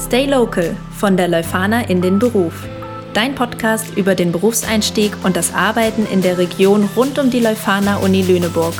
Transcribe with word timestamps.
Stay 0.00 0.24
Local 0.24 0.74
von 0.96 1.18
der 1.18 1.28
Leuphana 1.28 1.82
in 1.82 2.00
den 2.00 2.18
Beruf. 2.18 2.66
Dein 3.12 3.34
Podcast 3.34 3.96
über 3.98 4.14
den 4.14 4.32
Berufseinstieg 4.32 5.12
und 5.24 5.36
das 5.36 5.52
Arbeiten 5.52 6.06
in 6.06 6.22
der 6.22 6.38
Region 6.38 6.88
rund 6.96 7.18
um 7.18 7.30
die 7.30 7.38
Leuphana 7.38 7.98
Uni 7.98 8.22
Lüneburg. 8.22 8.74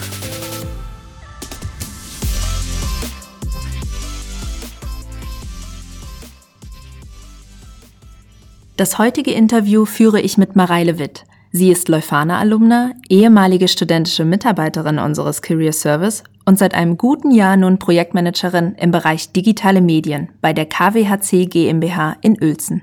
Das 8.79 8.99
heutige 8.99 9.33
Interview 9.33 9.85
führe 9.85 10.23
ich 10.23 10.39
mit 10.39 10.57
Mareile 10.57 10.99
Witt. 10.99 11.27
Sie 11.53 11.73
ist 11.73 11.89
Leuphana-Alumna, 11.89 12.93
ehemalige 13.09 13.67
studentische 13.67 14.25
Mitarbeiterin 14.25 15.01
unseres 15.01 15.43
Career 15.43 15.73
Service 15.73 16.23
und 16.45 16.59
seit 16.59 16.75
einem 16.75 16.97
guten 16.97 17.33
Jahr 17.33 17.57
nun 17.57 17.81
Projektmanagerin 17.81 18.77
im 18.77 18.93
Bereich 18.93 19.33
digitale 19.33 19.81
Medien 19.81 20.29
bei 20.41 20.53
der 20.53 20.67
KWHC 20.67 21.47
GmbH 21.47 22.17
in 22.21 22.41
Uelzen. 22.41 22.83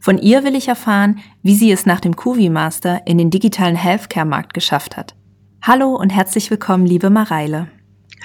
Von 0.00 0.18
ihr 0.18 0.42
will 0.42 0.56
ich 0.56 0.66
erfahren, 0.66 1.20
wie 1.42 1.54
sie 1.54 1.70
es 1.70 1.86
nach 1.86 2.00
dem 2.00 2.16
QV 2.16 2.50
Master 2.50 3.06
in 3.06 3.16
den 3.16 3.30
digitalen 3.30 3.76
Healthcare-Markt 3.76 4.54
geschafft 4.54 4.96
hat. 4.96 5.14
Hallo 5.62 5.94
und 5.94 6.10
herzlich 6.10 6.50
willkommen, 6.50 6.86
liebe 6.86 7.10
Mareile. 7.10 7.68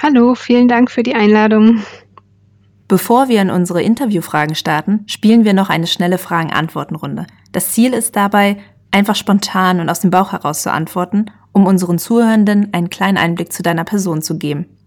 Hallo, 0.01 0.33
vielen 0.33 0.67
Dank 0.67 0.89
für 0.89 1.03
die 1.03 1.13
Einladung. 1.13 1.83
Bevor 2.87 3.29
wir 3.29 3.39
in 3.39 3.51
unsere 3.51 3.83
Interviewfragen 3.83 4.55
starten, 4.55 5.03
spielen 5.05 5.45
wir 5.45 5.53
noch 5.53 5.69
eine 5.69 5.85
schnelle 5.85 6.17
Fragen-Antworten-Runde. 6.17 7.27
Das 7.51 7.71
Ziel 7.71 7.93
ist 7.93 8.15
dabei, 8.15 8.57
einfach 8.91 9.15
spontan 9.15 9.79
und 9.79 9.89
aus 9.89 9.99
dem 9.99 10.11
Bauch 10.11 10.31
heraus 10.31 10.63
zu 10.63 10.71
antworten 10.71 11.29
um 11.51 11.65
unseren 11.65 11.99
Zuhörenden 11.99 12.73
einen 12.73 12.89
kleinen 12.89 13.17
Einblick 13.17 13.51
zu 13.51 13.63
deiner 13.63 13.83
Person 13.83 14.21
zu 14.21 14.37
geben. 14.37 14.77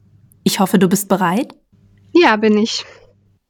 Ich 0.45 0.61
hoffe, 0.61 0.79
du 0.79 0.89
bist 0.89 1.09
bereit? 1.09 1.55
Ja, 2.13 2.37
bin 2.37 2.59
ich. 2.59 2.85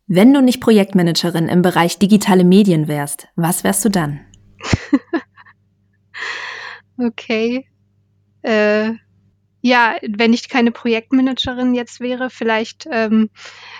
Wenn 0.06 0.34
du 0.34 0.42
nicht 0.42 0.60
Projektmanagerin 0.60 1.48
im 1.48 1.62
Bereich 1.62 1.98
digitale 1.98 2.44
Medien 2.44 2.88
wärst, 2.88 3.28
was 3.36 3.64
wärst 3.64 3.84
du 3.84 3.88
dann? 3.88 4.20
okay. 6.98 7.66
Äh, 8.42 8.92
ja, 9.62 9.94
wenn 10.06 10.32
ich 10.32 10.48
keine 10.48 10.72
Projektmanagerin 10.72 11.72
jetzt 11.72 12.00
wäre, 12.00 12.30
vielleicht 12.30 12.88
ähm, 12.90 13.30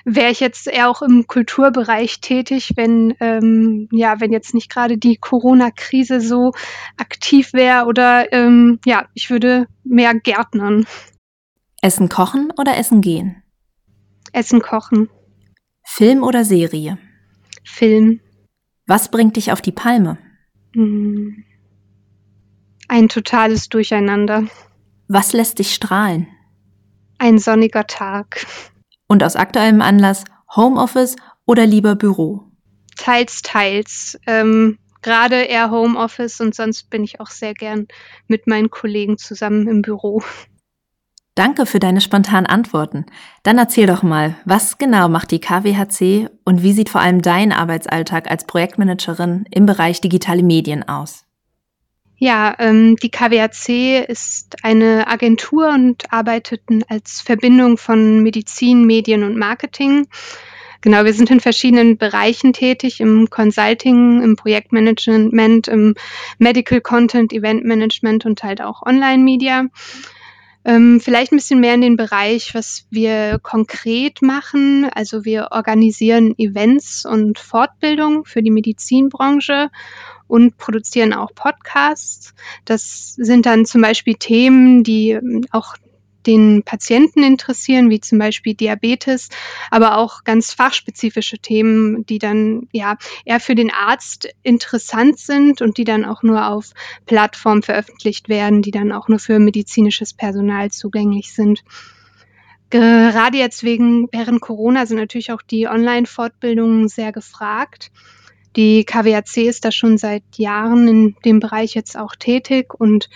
wäre 0.05 0.31
ich 0.31 0.39
jetzt 0.39 0.69
eher 0.69 0.89
auch 0.89 1.03
im 1.03 1.27
Kulturbereich 1.27 2.21
tätig, 2.21 2.73
wenn 2.77 3.15
ähm, 3.19 3.89
ja, 3.91 4.21
wenn 4.21 4.33
jetzt 4.33 4.55
nicht 4.55 4.71
gerade 4.71 4.97
die 4.97 5.17
Corona-Krise 5.17 6.21
so 6.21 6.53
aktiv 6.97 7.53
wäre 7.53 7.87
oder 7.87 8.33
ähm, 8.33 8.79
ja, 8.87 9.09
ich 9.15 9.29
würde 9.29 9.67
mehr 9.83 10.15
gärtnern. 10.15 10.87
Essen 11.83 12.09
kochen 12.09 12.53
oder 12.57 12.77
essen 12.77 13.01
gehen? 13.01 13.43
Essen 14.33 14.63
kochen. 14.63 15.11
Film 15.85 16.23
oder 16.23 16.45
Serie? 16.45 16.97
Film. 17.65 18.21
Was 18.87 19.11
bringt 19.11 19.35
dich 19.35 19.51
auf 19.51 19.61
die 19.61 19.73
Palme? 19.73 20.17
Hm. 20.75 21.45
Ein 22.87 23.09
totales 23.09 23.69
Durcheinander. 23.69 24.45
Was 25.15 25.35
lässt 25.35 25.59
dich 25.59 25.75
strahlen? 25.75 26.27
Ein 27.19 27.37
sonniger 27.37 27.87
Tag. 27.87 28.47
Und 29.09 29.23
aus 29.23 29.37
aktuellem 29.37 29.83
Anlass 29.83 30.25
Homeoffice 30.57 31.17
oder 31.45 31.67
lieber 31.67 31.97
Büro? 31.97 32.45
Teils, 32.97 33.43
teils. 33.43 34.19
Ähm, 34.27 34.79
Gerade 35.03 35.43
eher 35.43 35.71
Homeoffice 35.71 36.41
und 36.41 36.55
sonst 36.55 36.89
bin 36.89 37.05
ich 37.05 37.21
auch 37.21 37.27
sehr 37.27 37.53
gern 37.53 37.89
mit 38.27 38.47
meinen 38.47 38.71
Kollegen 38.71 39.19
zusammen 39.19 39.69
im 39.69 39.83
Büro. 39.83 40.23
Danke 41.35 41.67
für 41.67 41.79
deine 41.79 42.01
spontanen 42.01 42.47
Antworten. 42.47 43.05
Dann 43.43 43.59
erzähl 43.59 43.87
doch 43.87 44.03
mal, 44.03 44.37
was 44.47 44.79
genau 44.79 45.11
macht 45.11 45.31
die 45.31 45.41
KWHC 45.41 46.31
und 46.47 46.63
wie 46.63 46.73
sieht 46.73 46.89
vor 46.89 47.03
allem 47.03 47.21
dein 47.21 47.53
Arbeitsalltag 47.53 48.31
als 48.31 48.47
Projektmanagerin 48.47 49.45
im 49.51 49.67
Bereich 49.67 50.01
digitale 50.01 50.43
Medien 50.43 50.89
aus? 50.89 51.27
Ja, 52.25 52.55
ähm, 52.61 52.95
die 53.03 53.11
KWAC 53.11 54.09
ist 54.09 54.55
eine 54.63 55.09
Agentur 55.09 55.71
und 55.71 56.05
arbeitet 56.13 56.63
als 56.87 57.21
Verbindung 57.21 57.77
von 57.79 58.23
Medizin, 58.23 58.87
Medien 58.87 59.25
und 59.25 59.37
Marketing. 59.37 60.07
Genau, 60.83 61.05
wir 61.05 61.15
sind 61.15 61.33
in 61.33 61.41
verschiedenen 61.41 61.99
Bereichen 61.99 62.53
tätig, 62.53 63.01
im 63.01 63.29
Consulting, 63.29 64.23
im 64.23 64.37
Projektmanagement, 64.37 65.67
im 65.67 65.97
Medical 66.39 66.81
Content, 66.81 67.33
Event 67.33 67.65
Management 67.65 68.25
und 68.25 68.45
halt 68.45 68.63
auch 68.63 68.83
Online-Media. 68.87 69.65
Ähm, 70.65 71.01
vielleicht 71.01 71.33
ein 71.33 71.39
bisschen 71.39 71.59
mehr 71.59 71.75
in 71.75 71.81
den 71.81 71.97
Bereich, 71.97 72.55
was 72.55 72.87
wir 72.89 73.41
konkret 73.43 74.23
machen. 74.23 74.89
Also 74.95 75.25
wir 75.25 75.49
organisieren 75.51 76.39
Events 76.39 77.05
und 77.05 77.41
Fortbildung 77.41 78.25
für 78.27 78.45
die 78.45 78.53
Medizinbranche 78.53 79.71
und 80.27 80.57
produzieren 80.59 81.13
auch 81.13 81.35
Podcasts. 81.35 82.35
Das 82.65 83.15
sind 83.15 83.47
dann 83.47 83.67
zum 83.67 83.83
Beispiel 83.83 84.15
Themen, 84.15 84.85
die 84.85 85.11
ähm, 85.11 85.45
auch 85.51 85.77
den 86.27 86.63
Patienten 86.63 87.23
interessieren, 87.23 87.91
wie 87.91 88.01
zum 88.01 88.19
Beispiel 88.19 88.55
Diabetes, 88.55 89.29
aber 89.71 89.99
auch 89.99 90.25
ganz 90.25 90.53
fachspezifische 90.53 91.39
Themen, 91.39 92.07
die 92.07 92.19
dann 92.19 92.69
ja 92.73 92.97
eher 93.25 93.41
für 93.41 93.55
den 93.55 93.71
Arzt 93.71 94.29
interessant 94.43 95.19
sind 95.19 95.63
und 95.63 95.79
die 95.79 95.85
dann 95.85 96.05
auch 96.05 96.23
nur 96.23 96.49
auf 96.49 96.71
Plattformen 97.07 97.63
veröffentlicht 97.63 98.29
werden, 98.29 98.63
die 98.63 98.71
dann 98.71 98.93
auch 98.93 99.09
nur 99.09 99.19
für 99.19 99.39
medizinisches 99.39 100.15
Personal 100.15 100.71
zugänglich 100.71 101.35
sind. 101.35 101.65
Gerade 102.71 103.37
jetzt 103.37 103.65
wegen 103.65 104.09
während 104.13 104.41
Corona 104.41 104.87
sind 104.87 104.97
natürlich 104.97 105.31
auch 105.33 105.43
die 105.43 105.69
Online-Fortbildungen 105.69 106.89
sehr 106.89 107.13
gefragt. 107.13 107.91
Die 108.57 108.85
KWAC 108.85 109.39
ist 109.39 109.65
da 109.65 109.73
schon 109.73 109.99
seit 109.99 110.23
Jahren 110.37 110.89
in 110.89 111.17
dem 111.25 111.41
Bereich 111.41 111.75
jetzt 111.75 111.97
auch 111.97 112.15
tätig 112.17 112.75
und 112.79 113.09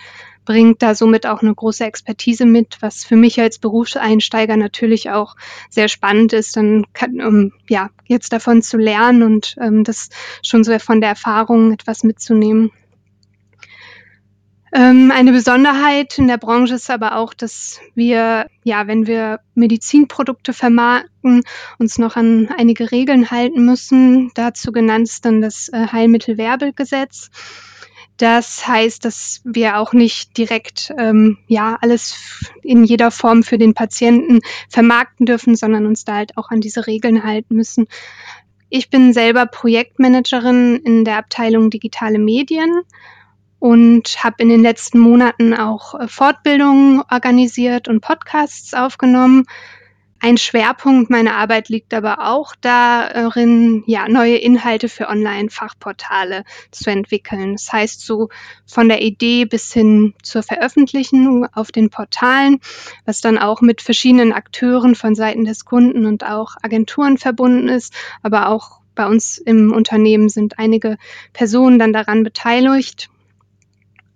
bringt 0.45 0.81
da 0.81 0.95
somit 0.95 1.27
auch 1.27 1.41
eine 1.41 1.53
große 1.53 1.83
Expertise 1.83 2.45
mit, 2.45 2.77
was 2.79 3.03
für 3.03 3.17
mich 3.17 3.39
als 3.39 3.59
Berufseinsteiger 3.59 4.55
natürlich 4.55 5.09
auch 5.11 5.35
sehr 5.69 5.89
spannend 5.89 6.31
ist, 6.31 6.55
dann 6.55 6.85
kann, 6.93 7.21
um, 7.21 7.51
ja 7.67 7.89
jetzt 8.05 8.31
davon 8.31 8.61
zu 8.61 8.77
lernen 8.77 9.23
und 9.23 9.55
ähm, 9.59 9.83
das 9.83 10.09
schon 10.41 10.63
so 10.63 10.79
von 10.79 11.01
der 11.01 11.09
Erfahrung 11.09 11.73
etwas 11.73 12.03
mitzunehmen. 12.03 12.71
Ähm, 14.73 15.11
eine 15.15 15.31
Besonderheit 15.31 16.17
in 16.17 16.27
der 16.27 16.37
Branche 16.37 16.75
ist 16.75 16.89
aber 16.89 17.15
auch, 17.15 17.33
dass 17.33 17.79
wir, 17.95 18.47
ja, 18.63 18.87
wenn 18.87 19.07
wir 19.07 19.39
Medizinprodukte 19.55 20.53
vermarkten, 20.53 21.43
uns 21.79 21.97
noch 21.97 22.15
an 22.15 22.49
einige 22.57 22.91
Regeln 22.91 23.31
halten 23.31 23.65
müssen. 23.65 24.31
Dazu 24.35 24.71
genannt 24.71 25.07
ist 25.07 25.25
dann 25.25 25.41
das 25.41 25.69
äh, 25.69 25.87
Heilmittelwerbegesetz. 25.87 27.29
Das 28.17 28.67
heißt, 28.67 29.05
dass 29.05 29.41
wir 29.45 29.77
auch 29.77 29.93
nicht 29.93 30.37
direkt 30.37 30.91
ähm, 30.97 31.37
ja 31.47 31.77
alles 31.79 32.51
in 32.63 32.83
jeder 32.83 33.11
Form 33.11 33.43
für 33.43 33.59
den 33.59 33.75
Patienten 33.75 34.39
vermarkten 34.69 35.27
dürfen, 35.27 35.55
sondern 35.55 35.85
uns 35.85 36.03
da 36.03 36.15
halt 36.15 36.35
auch 36.35 36.49
an 36.49 36.59
diese 36.59 36.87
Regeln 36.87 37.23
halten 37.23 37.55
müssen. 37.55 37.85
Ich 38.69 38.89
bin 38.89 39.13
selber 39.13 39.45
Projektmanagerin 39.45 40.77
in 40.77 41.05
der 41.05 41.17
Abteilung 41.17 41.69
digitale 41.69 42.17
Medien 42.17 42.81
und 43.59 44.23
habe 44.23 44.35
in 44.39 44.49
den 44.49 44.61
letzten 44.61 44.99
Monaten 44.99 45.53
auch 45.53 45.95
äh, 45.95 46.07
Fortbildungen 46.07 47.01
organisiert 47.11 47.87
und 47.87 48.01
Podcasts 48.01 48.73
aufgenommen. 48.73 49.45
Ein 50.19 50.37
Schwerpunkt 50.37 51.11
meiner 51.11 51.35
Arbeit 51.35 51.69
liegt 51.69 51.93
aber 51.93 52.27
auch 52.27 52.55
darin, 52.59 53.83
ja, 53.85 54.07
neue 54.09 54.37
Inhalte 54.37 54.89
für 54.89 55.09
Online-Fachportale 55.09 56.43
zu 56.71 56.89
entwickeln. 56.89 57.53
Das 57.53 57.71
heißt, 57.71 58.03
so 58.03 58.29
von 58.65 58.89
der 58.89 59.03
Idee 59.03 59.45
bis 59.45 59.71
hin 59.71 60.15
zur 60.23 60.41
Veröffentlichung 60.41 61.45
auf 61.53 61.71
den 61.71 61.91
Portalen, 61.91 62.61
was 63.05 63.21
dann 63.21 63.37
auch 63.37 63.61
mit 63.61 63.83
verschiedenen 63.83 64.33
Akteuren 64.33 64.95
von 64.95 65.13
Seiten 65.13 65.45
des 65.45 65.65
Kunden 65.65 66.07
und 66.07 66.25
auch 66.25 66.55
Agenturen 66.63 67.19
verbunden 67.19 67.67
ist, 67.67 67.93
aber 68.23 68.49
auch 68.49 68.79
bei 68.95 69.05
uns 69.05 69.37
im 69.37 69.71
Unternehmen 69.71 70.29
sind 70.29 70.57
einige 70.57 70.97
Personen 71.31 71.77
dann 71.77 71.93
daran 71.93 72.23
beteiligt, 72.23 73.11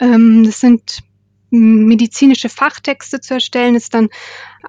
ähm, 0.01 0.43
das 0.43 0.59
sind 0.59 1.03
medizinische 1.51 2.49
Fachtexte 2.49 3.21
zu 3.21 3.35
erstellen, 3.35 3.75
ist 3.75 3.93
dann 3.93 4.09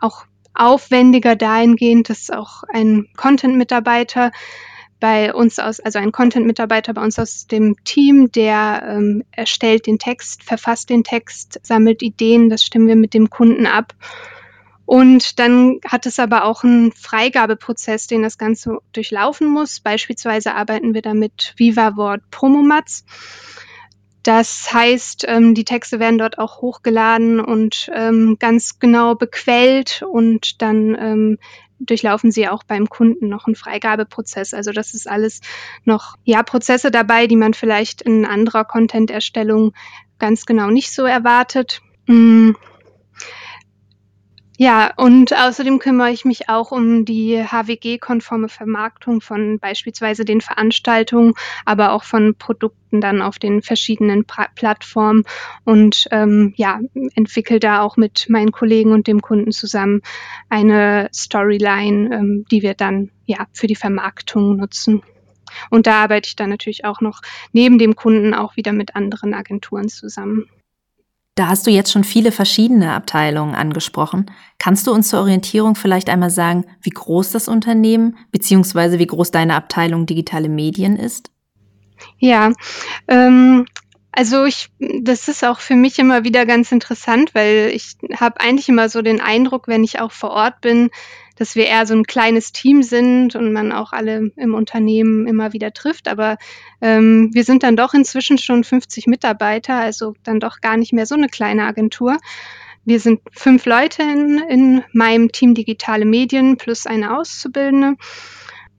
auch 0.01 0.25
aufwendiger 0.55 1.37
dahingehend, 1.37 2.11
dass 2.11 2.31
auch 2.31 2.63
ein 2.73 3.09
Content-Mitarbeiter 3.17 4.33
bei 5.01 5.35
uns 5.35 5.59
aus, 5.59 5.81
also 5.81 5.99
ein 5.99 6.13
Content-Mitarbeiter 6.13 6.95
bei 6.95 7.03
uns 7.03 7.19
aus 7.19 7.47
dem 7.47 7.77
Team, 7.85 8.31
der 8.31 8.85
ähm, 8.87 9.25
erstellt 9.33 9.87
den 9.87 9.99
Text, 9.99 10.45
verfasst 10.45 10.91
den 10.91 11.03
Text, 11.03 11.59
sammelt 11.65 12.03
Ideen, 12.03 12.49
das 12.49 12.63
stimmen 12.63 12.87
wir 12.87 12.97
mit 12.97 13.15
dem 13.15 13.31
Kunden 13.31 13.67
ab. 13.67 13.95
Und 14.85 15.39
dann 15.39 15.81
hat 15.87 16.07
es 16.07 16.19
aber 16.19 16.45
auch 16.45 16.65
einen 16.65 16.93
Freigabeprozess, 16.93 18.07
den 18.07 18.23
das 18.23 18.37
Ganze 18.37 18.79
durchlaufen 18.93 19.49
muss. 19.49 19.81
Beispielsweise 19.81 20.55
arbeiten 20.55 20.93
wir 20.95 21.03
da 21.03 21.15
mit 21.15 21.55
Viva 21.57 21.97
Wort 21.97 22.23
Promomats. 22.31 23.05
Das 24.23 24.73
heißt, 24.73 25.25
ähm, 25.29 25.55
die 25.55 25.65
Texte 25.65 25.99
werden 25.99 26.19
dort 26.19 26.39
auch 26.39 26.61
hochgeladen 26.61 27.41
und 27.41 27.91
ähm, 27.93 28.37
ganz 28.39 28.79
genau 28.79 29.15
bequellt 29.15 30.03
und 30.09 30.63
dann 30.63 30.97
ähm, 30.99 31.39
durchlaufen 31.81 32.31
sie 32.31 32.49
auch 32.49 32.63
beim 32.63 32.89
Kunden 32.89 33.29
noch 33.29 33.47
einen 33.47 33.57
Freigabeprozess. 33.57 34.55
Also 34.55 34.71
das 34.71 34.95
ist 34.95 35.09
alles 35.09 35.41
noch 35.85 36.17
ja 36.25 36.43
Prozesse 36.43 36.91
dabei, 36.91 37.27
die 37.27 37.37
man 37.37 37.55
vielleicht 37.55 38.03
in 38.03 38.25
anderer 38.25 38.65
Content-Erstellung 38.65 39.73
ganz 40.19 40.47
genau 40.47 40.71
nicht 40.71 40.95
so 40.95 41.05
erwartet. 41.05 41.83
Mm. 42.07 42.53
Ja, 44.59 44.93
und 44.97 45.33
außerdem 45.35 45.79
kümmere 45.79 46.11
ich 46.11 46.27
mich 46.27 46.49
auch 46.51 46.73
um 46.73 47.07
die 47.07 47.43
HWG-konforme 47.43 48.49
Vermarktung 48.49 49.23
von 49.23 49.59
beispielsweise 49.59 50.25
den 50.27 50.43
Veranstaltungen, 50.43 51.33
aber 51.65 51.93
auch 51.93 52.05
von 52.05 52.35
Produkten 52.35 53.01
dann 53.01 53.23
auf 53.23 53.39
den 53.39 53.63
verschiedenen 53.63 54.27
pra 54.27 54.49
Plattformen 54.55 55.25
und 55.65 56.07
ähm, 56.11 56.53
ja, 56.57 56.81
entwickle 57.15 57.61
da 57.61 57.81
auch 57.81 57.97
mit 57.97 58.27
meinen 58.29 58.53
Kollegen 58.53 58.93
und 58.93 59.07
dem 59.07 59.23
Kunden 59.23 59.53
zusammen 59.53 60.03
eine 60.51 61.09
Storyline, 61.15 62.15
ähm, 62.15 62.45
die 62.51 62.61
wir 62.63 62.75
dann 62.75 63.11
ja 63.25 63.47
für 63.55 63.67
die 63.67 63.77
Vermarktung 63.77 64.57
nutzen. 64.57 65.03
Und 65.71 65.87
da 65.87 66.03
arbeite 66.03 66.29
ich 66.29 66.37
dann 66.37 66.51
natürlich 66.51 66.85
auch 66.85 67.01
noch 67.01 67.21
neben 67.53 67.79
dem 67.79 67.97
Kunden 67.97 68.35
auch 68.35 68.57
wieder 68.57 68.73
mit 68.73 68.97
anderen 68.97 69.35
Agenturen 69.35 69.89
zusammen. 69.89 70.47
Da 71.35 71.49
hast 71.49 71.67
du 71.67 71.71
jetzt 71.71 71.91
schon 71.91 72.05
viele 72.05 72.31
verschiedene 72.31 72.93
Abteilungen 72.93 73.55
angesprochen. 73.55 74.31
Kannst 74.59 74.87
du 74.87 74.93
uns 74.93 75.09
zur 75.09 75.21
Orientierung 75.21 75.77
vielleicht 75.77 76.11
einmal 76.11 76.29
sagen, 76.29 76.67
wie 76.83 76.91
groß 76.91 77.33
das 77.33 77.49
Unternehmen 77.49 78.19
bzw. 78.33 78.99
wie 78.99 79.07
groß 79.07 79.31
deine 79.31 79.55
Abteilung 79.55 80.05
digitale 80.05 80.51
Medien 80.51 80.97
ist? 80.97 81.31
Ja, 82.19 82.53
ähm, 83.09 83.65
also 84.13 84.45
ich, 84.45 84.69
das 84.79 85.29
ist 85.29 85.43
auch 85.43 85.61
für 85.61 85.75
mich 85.75 85.99
immer 85.99 86.23
wieder 86.25 86.45
ganz 86.45 86.71
interessant, 86.71 87.35
weil 87.35 87.71
ich 87.75 87.97
habe 88.15 88.41
eigentlich 88.41 88.69
immer 88.69 88.91
so 88.91 89.01
den 89.01 89.23
Eindruck, 89.23 89.69
wenn 89.69 89.85
ich 89.85 90.01
auch 90.01 90.13
vor 90.13 90.31
Ort 90.31 90.61
bin, 90.61 90.91
dass 91.43 91.57
wir 91.57 91.67
eher 91.67 91.87
so 91.87 91.95
ein 91.95 92.05
kleines 92.05 92.53
Team 92.53 92.85
sind 92.85 93.35
und 93.35 93.53
man 93.53 93.73
auch 93.73 93.93
alle 93.93 94.31
im 94.37 94.55
Unternehmen 94.55 95.27
immer 95.27 95.53
wieder 95.53 95.73
trifft. 95.73 96.07
Aber 96.07 96.39
ähm, 96.81 97.31
wir 97.33 97.43
sind 97.43 97.65
dann 97.65 97.75
doch 97.75 97.95
inzwischen 97.95 98.39
schon 98.39 98.63
50 98.63 99.09
Mitarbeiter, 99.09 99.75
also 99.75 100.15
dann 100.23 100.39
doch 100.39 100.61
gar 100.61 100.77
nicht 100.77 100.93
mehr 100.93 101.05
so 101.05 101.17
eine 101.17 101.27
kleine 101.27 101.65
Agentur. 101.65 102.17
Wir 102.85 103.01
sind 103.01 103.23
fünf 103.33 103.67
Leute 103.67 104.05
in, 104.05 104.39
in 104.49 104.85
meinem 104.93 105.33
Team 105.33 105.55
Digitale 105.55 106.05
Medien 106.05 106.59
plus 106.59 106.87
eine 106.87 107.19
Auszubildende. 107.19 107.97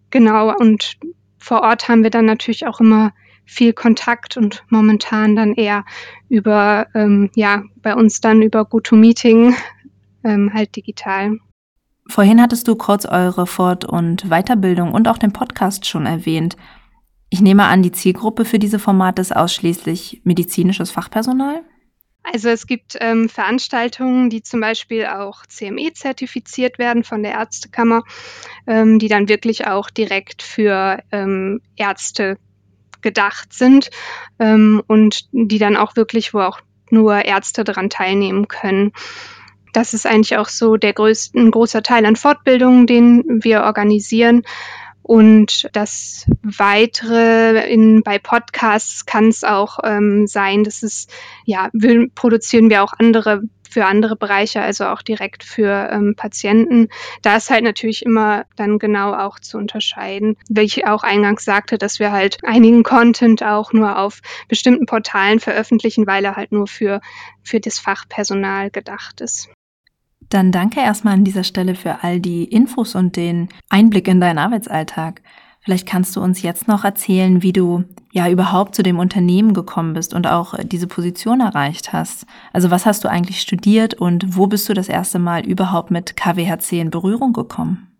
Genau, 0.09 0.55
und 0.55 0.93
vor 1.37 1.63
Ort 1.63 1.89
haben 1.89 2.03
wir 2.03 2.11
dann 2.11 2.25
natürlich 2.25 2.65
auch 2.65 2.79
immer 2.79 3.11
viel 3.43 3.73
Kontakt 3.73 4.37
und 4.37 4.63
momentan 4.69 5.35
dann 5.35 5.53
eher 5.53 5.83
über, 6.29 6.87
ähm, 6.95 7.29
ja, 7.35 7.63
bei 7.81 7.93
uns 7.93 8.21
dann 8.21 8.41
über 8.41 8.63
GoToMeeting 8.63 9.53
ähm, 10.23 10.53
halt 10.53 10.77
digital. 10.77 11.39
Vorhin 12.07 12.41
hattest 12.41 12.67
du 12.67 12.75
kurz 12.75 13.05
eure 13.05 13.47
Fort- 13.47 13.85
und 13.85 14.29
Weiterbildung 14.29 14.93
und 14.93 15.07
auch 15.07 15.17
den 15.17 15.33
Podcast 15.33 15.85
schon 15.85 16.05
erwähnt. 16.05 16.57
Ich 17.29 17.41
nehme 17.41 17.63
an, 17.63 17.81
die 17.81 17.91
Zielgruppe 17.91 18.45
für 18.45 18.59
diese 18.59 18.77
Formate 18.77 19.21
ist 19.21 19.35
ausschließlich 19.35 20.21
medizinisches 20.23 20.91
Fachpersonal? 20.91 21.63
Also 22.23 22.49
es 22.49 22.67
gibt 22.67 22.95
ähm, 23.01 23.27
Veranstaltungen, 23.27 24.29
die 24.29 24.43
zum 24.43 24.61
Beispiel 24.61 25.05
auch 25.05 25.45
CME 25.45 25.93
zertifiziert 25.93 26.79
werden 26.79 27.03
von 27.03 27.21
der 27.21 27.33
Ärztekammer, 27.33 28.03
ähm, 28.65 28.97
die 28.97 29.09
dann 29.09 29.27
wirklich 29.27 29.67
auch 29.67 29.89
direkt 29.89 30.41
für 30.41 31.03
ähm, 31.11 31.61
Ärzte 31.75 32.37
gedacht 33.01 33.51
sind 33.51 33.89
ähm, 34.39 34.81
und 34.87 35.27
die 35.31 35.57
dann 35.57 35.75
auch 35.75 35.95
wirklich, 35.95 36.33
wo 36.33 36.39
auch 36.39 36.61
nur 36.89 37.25
Ärzte 37.25 37.63
daran 37.63 37.89
teilnehmen 37.89 38.47
können. 38.47 38.93
Das 39.73 39.93
ist 39.93 40.05
eigentlich 40.05 40.37
auch 40.37 40.47
so 40.47 40.77
der 40.77 40.93
größte, 40.93 41.37
ein 41.37 41.51
großer 41.51 41.83
Teil 41.83 42.05
an 42.05 42.15
Fortbildungen, 42.15 42.87
den 42.87 43.43
wir 43.43 43.63
organisieren. 43.63 44.43
Und 45.01 45.67
das 45.73 46.25
Weitere 46.43 47.69
in, 47.69 48.03
bei 48.03 48.19
Podcasts 48.19 49.05
kann 49.05 49.27
es 49.27 49.43
auch 49.43 49.79
ähm, 49.83 50.27
sein, 50.27 50.63
dass 50.63 50.81
es, 50.81 51.07
ja, 51.43 51.69
wir, 51.73 52.07
produzieren 52.15 52.69
wir 52.69 52.83
auch 52.83 52.93
andere 52.97 53.41
für 53.73 53.85
andere 53.85 54.15
Bereiche, 54.15 54.61
also 54.61 54.85
auch 54.85 55.01
direkt 55.01 55.43
für 55.43 55.89
ähm, 55.91 56.13
Patienten. 56.15 56.89
Da 57.23 57.35
ist 57.35 57.49
halt 57.49 57.63
natürlich 57.63 58.05
immer 58.05 58.45
dann 58.55 58.77
genau 58.77 59.13
auch 59.13 59.39
zu 59.39 59.57
unterscheiden, 59.57 60.37
wie 60.47 60.61
ich 60.61 60.85
auch 60.85 61.03
eingangs 61.03 61.43
sagte, 61.43 61.79
dass 61.79 61.99
wir 61.99 62.11
halt 62.11 62.37
einigen 62.43 62.83
Content 62.83 63.43
auch 63.43 63.73
nur 63.73 63.97
auf 63.97 64.21
bestimmten 64.47 64.85
Portalen 64.85 65.39
veröffentlichen, 65.39 66.05
weil 66.05 66.23
er 66.23 66.35
halt 66.35 66.51
nur 66.51 66.67
für, 66.67 67.01
für 67.41 67.59
das 67.59 67.79
Fachpersonal 67.79 68.69
gedacht 68.69 69.21
ist. 69.21 69.49
Dann 70.29 70.51
danke 70.51 70.79
erstmal 70.79 71.13
an 71.13 71.23
dieser 71.23 71.43
Stelle 71.43 71.75
für 71.75 72.03
all 72.03 72.19
die 72.19 72.43
Infos 72.45 72.95
und 72.95 73.15
den 73.15 73.49
Einblick 73.69 74.07
in 74.07 74.19
deinen 74.19 74.37
Arbeitsalltag. 74.37 75.21
Vielleicht 75.61 75.87
kannst 75.87 76.15
du 76.15 76.21
uns 76.21 76.41
jetzt 76.41 76.67
noch 76.67 76.83
erzählen, 76.83 77.41
wie 77.41 77.53
du 77.53 77.85
ja 78.11 78.29
überhaupt 78.29 78.75
zu 78.75 78.83
dem 78.83 78.99
Unternehmen 78.99 79.53
gekommen 79.53 79.93
bist 79.93 80.13
und 80.13 80.27
auch 80.27 80.55
diese 80.61 80.87
Position 80.87 81.39
erreicht 81.39 81.93
hast. 81.93 82.25
Also 82.51 82.69
was 82.69 82.85
hast 82.85 83.05
du 83.05 83.09
eigentlich 83.09 83.39
studiert 83.39 83.93
und 83.93 84.35
wo 84.35 84.47
bist 84.47 84.67
du 84.67 84.73
das 84.73 84.89
erste 84.89 85.19
Mal 85.19 85.45
überhaupt 85.45 85.89
mit 85.89 86.17
KWHC 86.17 86.81
in 86.81 86.89
Berührung 86.89 87.31
gekommen? 87.31 87.92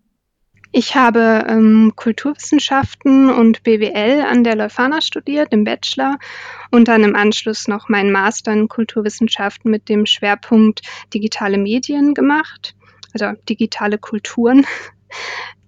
Ich 0.75 0.95
habe 0.95 1.45
ähm, 1.47 1.93
Kulturwissenschaften 1.95 3.29
und 3.29 3.61
BWL 3.61 4.21
an 4.27 4.43
der 4.43 4.55
Leuphana 4.55 5.01
studiert, 5.01 5.53
im 5.53 5.65
Bachelor, 5.65 6.17
und 6.71 6.87
dann 6.87 7.03
im 7.03 7.15
Anschluss 7.15 7.67
noch 7.67 7.89
meinen 7.89 8.11
Master 8.11 8.51
in 8.51 8.67
Kulturwissenschaften 8.67 9.69
mit 9.69 9.87
dem 9.87 10.07
Schwerpunkt 10.07 10.81
digitale 11.13 11.59
Medien 11.59 12.15
gemacht, 12.15 12.75
also 13.13 13.33
digitale 13.47 13.99
Kulturen. 13.99 14.65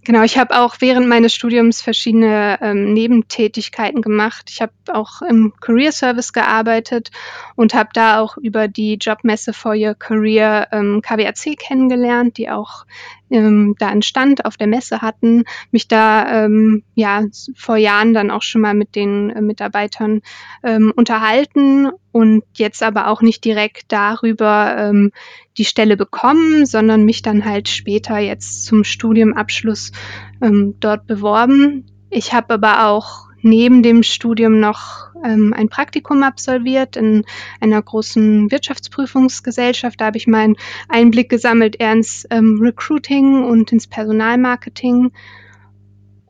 Genau, 0.07 0.21
ich 0.21 0.37
habe 0.37 0.59
auch 0.59 0.75
während 0.81 1.07
meines 1.07 1.33
Studiums 1.33 1.81
verschiedene 1.81 2.59
ähm, 2.61 2.93
Nebentätigkeiten 2.93 4.03
gemacht. 4.03 4.51
Ich 4.51 4.61
habe 4.61 4.71
auch 4.93 5.23
im 5.23 5.51
Career 5.59 5.91
Service 5.91 6.31
gearbeitet 6.31 7.09
und 7.55 7.73
habe 7.73 7.89
da 7.91 8.19
auch 8.19 8.37
über 8.37 8.67
die 8.67 8.99
Jobmesse 9.01 9.51
for 9.51 9.73
Your 9.75 9.95
Career 9.95 10.67
ähm, 10.71 11.01
KWAC 11.01 11.57
kennengelernt, 11.57 12.37
die 12.37 12.51
auch 12.51 12.85
ähm, 13.29 13.75
da 13.79 13.87
einen 13.87 14.01
Stand 14.01 14.45
auf 14.45 14.57
der 14.57 14.67
Messe 14.67 15.01
hatten, 15.01 15.43
mich 15.71 15.87
da 15.87 16.45
ähm, 16.45 16.83
ja 16.95 17.23
vor 17.55 17.77
Jahren 17.77 18.13
dann 18.13 18.31
auch 18.31 18.41
schon 18.41 18.61
mal 18.61 18.73
mit 18.73 18.95
den 18.95 19.29
äh, 19.29 19.41
Mitarbeitern 19.41 20.21
ähm, 20.63 20.93
unterhalten 20.95 21.89
und 22.11 22.43
jetzt 22.55 22.83
aber 22.83 23.07
auch 23.07 23.21
nicht 23.21 23.43
direkt 23.43 23.91
darüber 23.91 24.75
ähm, 24.77 25.11
die 25.57 25.65
Stelle 25.65 25.97
bekommen, 25.97 26.65
sondern 26.65 27.03
mich 27.03 27.21
dann 27.21 27.45
halt 27.45 27.67
später 27.69 28.17
jetzt 28.19 28.65
zum 28.65 28.83
Studiumabschluss 28.83 29.91
ähm, 30.41 30.75
dort 30.79 31.07
beworben. 31.07 31.85
Ich 32.09 32.33
habe 32.33 32.53
aber 32.53 32.87
auch 32.87 33.25
neben 33.45 33.83
dem 33.83 34.01
Studium 34.01 34.59
noch 34.59 35.07
ähm, 35.23 35.53
ein 35.55 35.69
Praktikum 35.69 36.23
absolviert 36.23 36.97
in 36.97 37.23
einer 37.61 37.81
großen 37.81 38.49
Wirtschaftsprüfungsgesellschaft. 38.51 40.01
Da 40.01 40.07
habe 40.07 40.17
ich 40.17 40.25
meinen 40.25 40.55
Einblick 40.89 41.29
gesammelt 41.29 41.79
eher 41.79 41.93
ins 41.93 42.25
ähm, 42.31 42.57
Recruiting 42.59 43.43
und 43.43 43.71
ins 43.71 43.87
Personalmarketing. 43.87 45.11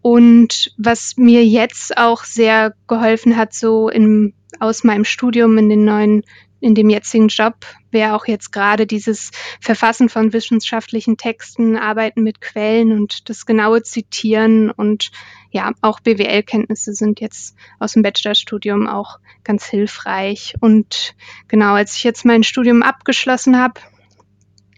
Und 0.02 0.74
was 0.78 1.16
mir 1.16 1.46
jetzt 1.46 1.98
auch 1.98 2.26
sehr 2.26 2.76
geholfen 2.88 3.38
hat, 3.38 3.54
so 3.54 3.90
in, 3.90 4.34
aus 4.60 4.84
meinem 4.84 5.06
Studium 5.06 5.58
in 5.58 5.70
den 5.70 5.86
neuen 5.86 6.24
in 6.60 6.76
dem 6.76 6.90
jetzigen 6.90 7.28
Job 7.28 7.56
wäre 7.92 8.16
auch 8.16 8.28
jetzt 8.28 8.52
gerade 8.52 8.88
dieses 8.88 9.32
Verfassen 9.60 10.10
von 10.10 10.34
wissenschaftlichen 10.34 11.18
Texten, 11.18 11.78
Arbeiten 11.78 12.24
mit 12.24 12.42
Quellen 12.42 12.92
und 12.92 13.30
das 13.30 13.46
genaue 13.46 13.84
Zitieren 13.84 14.72
und 14.72 15.12
ja, 15.52 15.72
auch 15.82 16.02
BWL-Kenntnisse 16.02 16.94
sind 16.94 17.22
jetzt 17.22 17.56
aus 17.80 17.94
dem 17.94 18.04
Bachelorstudium 18.04 18.88
auch 18.88 19.20
ganz 19.46 19.66
hilfreich. 19.66 20.56
Und 20.60 21.16
genau, 21.48 21.76
als 21.76 21.96
ich 21.96 22.04
jetzt 22.04 22.26
mein 22.26 22.44
Studium 22.44 22.84
abgeschlossen 22.84 23.58
habe, 23.58 23.80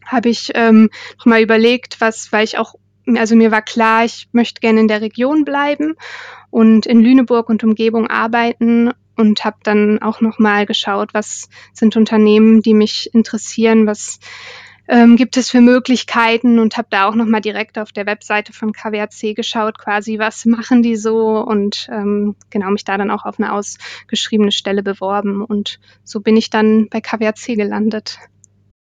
habe 0.06 0.30
ich 0.30 0.52
ähm, 0.54 0.90
nochmal 1.18 1.42
überlegt, 1.42 2.00
was, 2.00 2.32
weil 2.32 2.44
ich 2.44 2.60
auch, 2.60 2.76
also 3.16 3.36
mir 3.36 3.52
war 3.52 3.64
klar, 3.64 4.06
ich 4.06 4.30
möchte 4.34 4.62
gerne 4.62 4.82
in 4.82 4.88
der 4.88 5.02
Region 5.02 5.46
bleiben 5.46 5.96
und 6.52 6.86
in 6.86 7.02
Lüneburg 7.02 7.50
und 7.50 7.64
Umgebung 7.64 8.08
arbeiten 8.08 8.92
und 9.18 9.44
habe 9.44 9.58
dann 9.64 10.02
auch 10.02 10.22
nochmal 10.22 10.66
geschaut, 10.66 11.14
was 11.14 11.50
sind 11.74 11.96
Unternehmen, 11.98 12.62
die 12.62 12.74
mich 12.74 13.10
interessieren, 13.14 13.88
was 13.88 14.20
ähm, 14.88 15.18
gibt 15.18 15.36
es 15.38 15.50
für 15.50 15.62
Möglichkeiten 15.62 16.60
und 16.60 16.78
habe 16.78 16.88
da 16.90 17.08
auch 17.08 17.16
nochmal 17.16 17.42
direkt 17.42 17.78
auf 17.78 17.92
der 17.92 18.06
Webseite 18.06 18.54
von 18.54 18.72
KWAC 18.72 19.36
geschaut, 19.36 19.78
quasi, 19.78 20.18
was 20.18 20.46
machen 20.46 20.82
die 20.82 20.96
so 20.96 21.40
und 21.40 21.90
ähm, 21.92 22.36
genau 22.50 22.70
mich 22.70 22.86
da 22.86 22.98
dann 22.98 23.12
auch 23.12 23.26
auf 23.26 23.40
eine 23.40 23.54
ausgeschriebene 23.54 24.52
Stelle 24.52 24.84
beworben 24.84 25.44
und 25.44 25.80
so 26.04 26.22
bin 26.22 26.38
ich 26.38 26.50
dann 26.50 26.88
bei 26.90 27.02
KWAC 27.02 27.58
gelandet. 27.58 28.20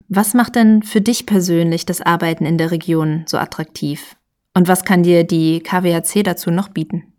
Was 0.09 0.33
macht 0.33 0.55
denn 0.55 0.83
für 0.83 1.01
dich 1.01 1.25
persönlich 1.25 1.85
das 1.85 2.01
Arbeiten 2.01 2.45
in 2.45 2.57
der 2.57 2.71
Region 2.71 3.23
so 3.25 3.37
attraktiv? 3.37 4.15
Und 4.53 4.67
was 4.67 4.85
kann 4.85 5.03
dir 5.03 5.23
die 5.23 5.59
KWAC 5.59 6.23
dazu 6.23 6.49
noch 6.49 6.69
bieten? 6.69 7.13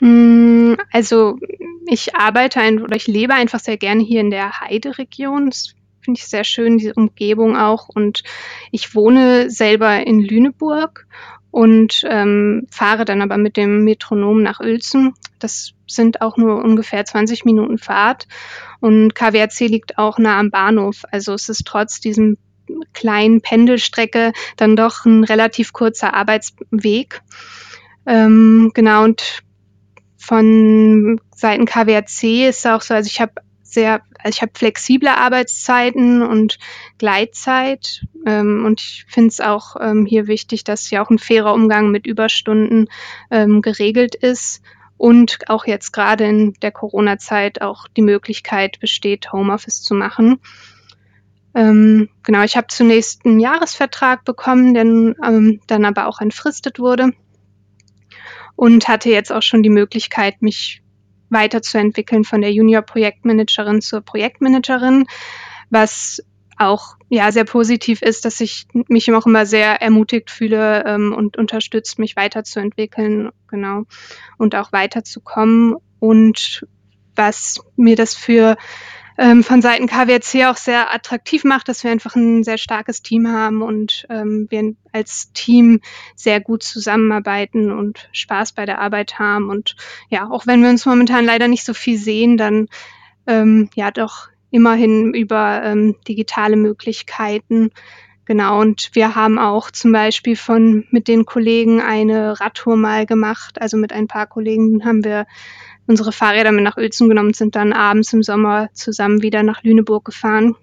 Mm, 0.00 0.74
also 0.92 1.38
ich 1.86 2.14
arbeite 2.14 2.60
ein, 2.60 2.82
oder 2.82 2.96
ich 2.96 3.06
lebe 3.06 3.34
einfach 3.34 3.60
sehr 3.60 3.76
gerne 3.76 4.02
hier 4.02 4.20
in 4.20 4.30
der 4.30 4.60
Heideregion. 4.60 5.48
Es 5.48 5.74
finde 6.00 6.18
ich 6.18 6.26
sehr 6.26 6.44
schön, 6.44 6.78
diese 6.78 6.94
Umgebung 6.94 7.56
auch. 7.56 7.88
Und 7.88 8.22
ich 8.70 8.94
wohne 8.94 9.50
selber 9.50 10.06
in 10.06 10.20
Lüneburg 10.20 11.06
und 11.50 12.02
ähm, 12.08 12.66
fahre 12.70 13.04
dann 13.04 13.22
aber 13.22 13.38
mit 13.38 13.56
dem 13.56 13.84
Metronom 13.84 14.42
nach 14.42 14.60
Uelzen. 14.60 15.14
Das 15.38 15.72
sind 15.86 16.20
auch 16.20 16.36
nur 16.36 16.62
ungefähr 16.62 17.04
20 17.04 17.44
Minuten 17.44 17.78
Fahrt. 17.78 18.26
Und 18.80 19.14
KWRC 19.14 19.60
liegt 19.60 19.98
auch 19.98 20.18
nah 20.18 20.38
am 20.38 20.50
Bahnhof. 20.50 21.04
Also 21.10 21.32
es 21.32 21.48
ist 21.48 21.66
trotz 21.66 22.00
diesem 22.00 22.38
kleinen 22.92 23.40
Pendelstrecke 23.40 24.32
dann 24.56 24.76
doch 24.76 25.04
ein 25.04 25.24
relativ 25.24 25.72
kurzer 25.72 26.14
Arbeitsweg. 26.14 27.22
Ähm, 28.06 28.72
genau, 28.74 29.04
und 29.04 29.42
von 30.24 31.20
Seiten 31.34 31.66
KWRC 31.66 32.48
ist 32.48 32.66
auch 32.66 32.80
so, 32.80 32.94
also 32.94 33.06
ich 33.06 33.20
habe 33.20 33.32
sehr, 33.62 34.00
also 34.18 34.36
ich 34.36 34.42
habe 34.42 34.52
flexible 34.54 35.08
Arbeitszeiten 35.08 36.22
und 36.22 36.58
Gleitzeit 36.96 38.06
ähm, 38.24 38.64
und 38.64 38.80
ich 38.80 39.04
finde 39.08 39.28
es 39.28 39.40
auch 39.40 39.76
ähm, 39.80 40.06
hier 40.06 40.26
wichtig, 40.26 40.64
dass 40.64 40.88
ja 40.90 41.04
auch 41.04 41.10
ein 41.10 41.18
fairer 41.18 41.52
Umgang 41.52 41.90
mit 41.90 42.06
Überstunden 42.06 42.88
ähm, 43.30 43.60
geregelt 43.60 44.14
ist 44.14 44.62
und 44.96 45.50
auch 45.50 45.66
jetzt 45.66 45.92
gerade 45.92 46.24
in 46.24 46.54
der 46.62 46.72
Corona-Zeit 46.72 47.60
auch 47.60 47.86
die 47.88 48.02
Möglichkeit 48.02 48.80
besteht, 48.80 49.30
Homeoffice 49.32 49.82
zu 49.82 49.94
machen. 49.94 50.40
Ähm, 51.54 52.08
genau, 52.22 52.42
ich 52.44 52.56
habe 52.56 52.68
zunächst 52.68 53.26
einen 53.26 53.40
Jahresvertrag 53.40 54.24
bekommen, 54.24 54.72
der 54.72 54.84
ähm, 54.84 55.60
dann 55.66 55.84
aber 55.84 56.06
auch 56.06 56.20
entfristet 56.20 56.78
wurde 56.78 57.12
und 58.56 58.88
hatte 58.88 59.10
jetzt 59.10 59.32
auch 59.32 59.42
schon 59.42 59.62
die 59.62 59.70
Möglichkeit, 59.70 60.42
mich 60.42 60.82
weiterzuentwickeln 61.30 62.24
von 62.24 62.40
der 62.40 62.52
Junior-Projektmanagerin 62.52 63.80
zur 63.80 64.00
Projektmanagerin, 64.00 65.06
was 65.70 66.22
auch 66.56 66.96
ja 67.08 67.32
sehr 67.32 67.44
positiv 67.44 68.02
ist, 68.02 68.24
dass 68.24 68.40
ich 68.40 68.66
mich 68.88 69.12
auch 69.12 69.26
immer 69.26 69.44
sehr 69.46 69.82
ermutigt 69.82 70.30
fühle 70.30 70.84
ähm, 70.86 71.12
und 71.12 71.36
unterstützt, 71.36 71.98
mich 71.98 72.16
weiterzuentwickeln, 72.16 73.30
genau, 73.48 73.82
und 74.38 74.54
auch 74.54 74.72
weiterzukommen. 74.72 75.74
Und 75.98 76.66
was 77.16 77.60
mir 77.76 77.96
das 77.96 78.14
für 78.14 78.56
ähm, 79.16 79.44
von 79.44 79.62
Seiten 79.62 79.86
KWC 79.86 80.46
auch 80.46 80.56
sehr 80.56 80.92
attraktiv 80.92 81.44
macht, 81.44 81.68
dass 81.68 81.84
wir 81.84 81.90
einfach 81.90 82.16
ein 82.16 82.42
sehr 82.42 82.58
starkes 82.58 83.02
Team 83.02 83.28
haben 83.28 83.62
und 83.62 84.06
ähm, 84.10 84.46
wir 84.50 84.74
als 84.92 85.32
Team 85.32 85.80
sehr 86.16 86.40
gut 86.40 86.62
zusammenarbeiten 86.62 87.70
und 87.70 88.08
Spaß 88.12 88.52
bei 88.52 88.66
der 88.66 88.80
Arbeit 88.80 89.18
haben. 89.18 89.50
Und 89.50 89.76
ja, 90.08 90.28
auch 90.30 90.46
wenn 90.46 90.62
wir 90.62 90.70
uns 90.70 90.86
momentan 90.86 91.24
leider 91.24 91.48
nicht 91.48 91.64
so 91.64 91.74
viel 91.74 91.98
sehen, 91.98 92.36
dann 92.36 92.66
ähm, 93.26 93.70
ja 93.74 93.90
doch 93.90 94.28
immerhin 94.50 95.14
über 95.14 95.62
ähm, 95.62 95.96
digitale 96.06 96.56
Möglichkeiten. 96.56 97.70
Genau, 98.26 98.60
und 98.60 98.90
wir 98.94 99.14
haben 99.14 99.38
auch 99.38 99.70
zum 99.70 99.92
Beispiel 99.92 100.34
von 100.36 100.86
mit 100.90 101.08
den 101.08 101.26
Kollegen 101.26 101.82
eine 101.82 102.40
Radtour 102.40 102.76
mal 102.76 103.04
gemacht. 103.04 103.60
Also 103.60 103.76
mit 103.76 103.92
ein 103.92 104.08
paar 104.08 104.26
Kollegen 104.26 104.84
haben 104.84 105.04
wir 105.04 105.26
unsere 105.86 106.12
Fahrräder 106.12 106.52
mit 106.52 106.64
nach 106.64 106.76
Uelzen 106.76 107.08
genommen 107.08 107.34
sind 107.34 107.56
dann 107.56 107.72
abends 107.72 108.12
im 108.12 108.22
Sommer 108.22 108.68
zusammen 108.72 109.22
wieder 109.22 109.42
nach 109.42 109.62
Lüneburg 109.62 110.04
gefahren. 110.04 110.56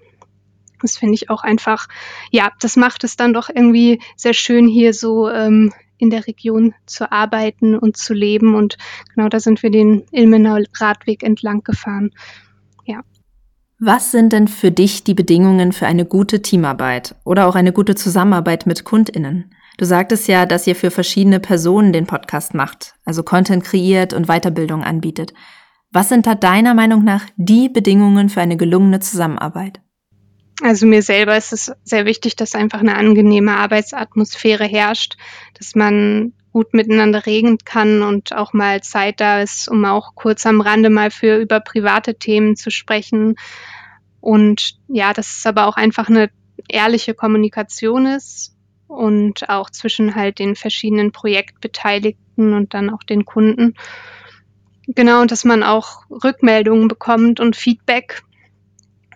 Das 0.81 0.97
finde 0.97 1.13
ich 1.13 1.29
auch 1.29 1.43
einfach, 1.43 1.87
ja, 2.31 2.51
das 2.59 2.75
macht 2.75 3.03
es 3.03 3.15
dann 3.15 3.33
doch 3.33 3.49
irgendwie 3.53 4.01
sehr 4.15 4.33
schön, 4.33 4.67
hier 4.67 4.93
so 4.93 5.29
ähm, 5.29 5.71
in 5.97 6.09
der 6.09 6.25
Region 6.25 6.73
zu 6.87 7.11
arbeiten 7.11 7.77
und 7.77 7.95
zu 7.95 8.13
leben. 8.13 8.55
Und 8.55 8.77
genau 9.13 9.29
da 9.29 9.39
sind 9.39 9.61
wir 9.61 9.69
den 9.69 10.03
Ilmenau 10.11 10.57
Radweg 10.79 11.21
entlang 11.21 11.63
gefahren. 11.63 12.11
Ja. 12.85 13.01
Was 13.79 14.11
sind 14.11 14.33
denn 14.33 14.47
für 14.47 14.71
dich 14.71 15.03
die 15.03 15.13
Bedingungen 15.13 15.71
für 15.71 15.85
eine 15.85 16.05
gute 16.05 16.41
Teamarbeit 16.41 17.15
oder 17.23 17.47
auch 17.47 17.55
eine 17.55 17.71
gute 17.71 17.93
Zusammenarbeit 17.93 18.65
mit 18.65 18.83
KundInnen? 18.83 19.53
Du 19.81 19.87
sagtest 19.87 20.27
ja, 20.27 20.45
dass 20.45 20.67
ihr 20.67 20.75
für 20.75 20.91
verschiedene 20.91 21.39
Personen 21.39 21.91
den 21.91 22.05
Podcast 22.05 22.53
macht, 22.53 22.93
also 23.03 23.23
Content 23.23 23.63
kreiert 23.63 24.13
und 24.13 24.27
Weiterbildung 24.27 24.83
anbietet. 24.83 25.33
Was 25.91 26.07
sind 26.07 26.27
da 26.27 26.35
deiner 26.35 26.75
Meinung 26.75 27.03
nach 27.03 27.25
die 27.35 27.67
Bedingungen 27.67 28.29
für 28.29 28.41
eine 28.41 28.57
gelungene 28.57 28.99
Zusammenarbeit? 28.99 29.81
Also 30.61 30.85
mir 30.85 31.01
selber 31.01 31.35
ist 31.35 31.51
es 31.51 31.71
sehr 31.83 32.05
wichtig, 32.05 32.35
dass 32.35 32.53
einfach 32.53 32.81
eine 32.81 32.95
angenehme 32.95 33.57
Arbeitsatmosphäre 33.57 34.65
herrscht, 34.65 35.17
dass 35.57 35.73
man 35.73 36.33
gut 36.53 36.75
miteinander 36.75 37.25
reden 37.25 37.57
kann 37.65 38.03
und 38.03 38.35
auch 38.35 38.53
mal 38.53 38.83
Zeit 38.83 39.19
da 39.19 39.41
ist, 39.41 39.67
um 39.67 39.83
auch 39.85 40.13
kurz 40.13 40.45
am 40.45 40.61
Rande 40.61 40.91
mal 40.91 41.09
für 41.09 41.37
über 41.37 41.59
private 41.59 42.19
Themen 42.19 42.55
zu 42.55 42.69
sprechen. 42.69 43.33
Und 44.19 44.75
ja, 44.89 45.11
dass 45.11 45.37
es 45.37 45.45
aber 45.47 45.65
auch 45.65 45.75
einfach 45.75 46.07
eine 46.07 46.29
ehrliche 46.69 47.15
Kommunikation 47.15 48.05
ist 48.05 48.53
und 48.91 49.49
auch 49.49 49.69
zwischen 49.69 50.15
halt 50.15 50.39
den 50.39 50.55
verschiedenen 50.55 51.11
Projektbeteiligten 51.11 52.53
und 52.53 52.73
dann 52.73 52.89
auch 52.89 53.03
den 53.03 53.25
Kunden. 53.25 53.75
Genau, 54.87 55.21
und 55.21 55.31
dass 55.31 55.45
man 55.45 55.63
auch 55.63 56.03
Rückmeldungen 56.09 56.87
bekommt 56.87 57.39
und 57.39 57.55
Feedback, 57.55 58.23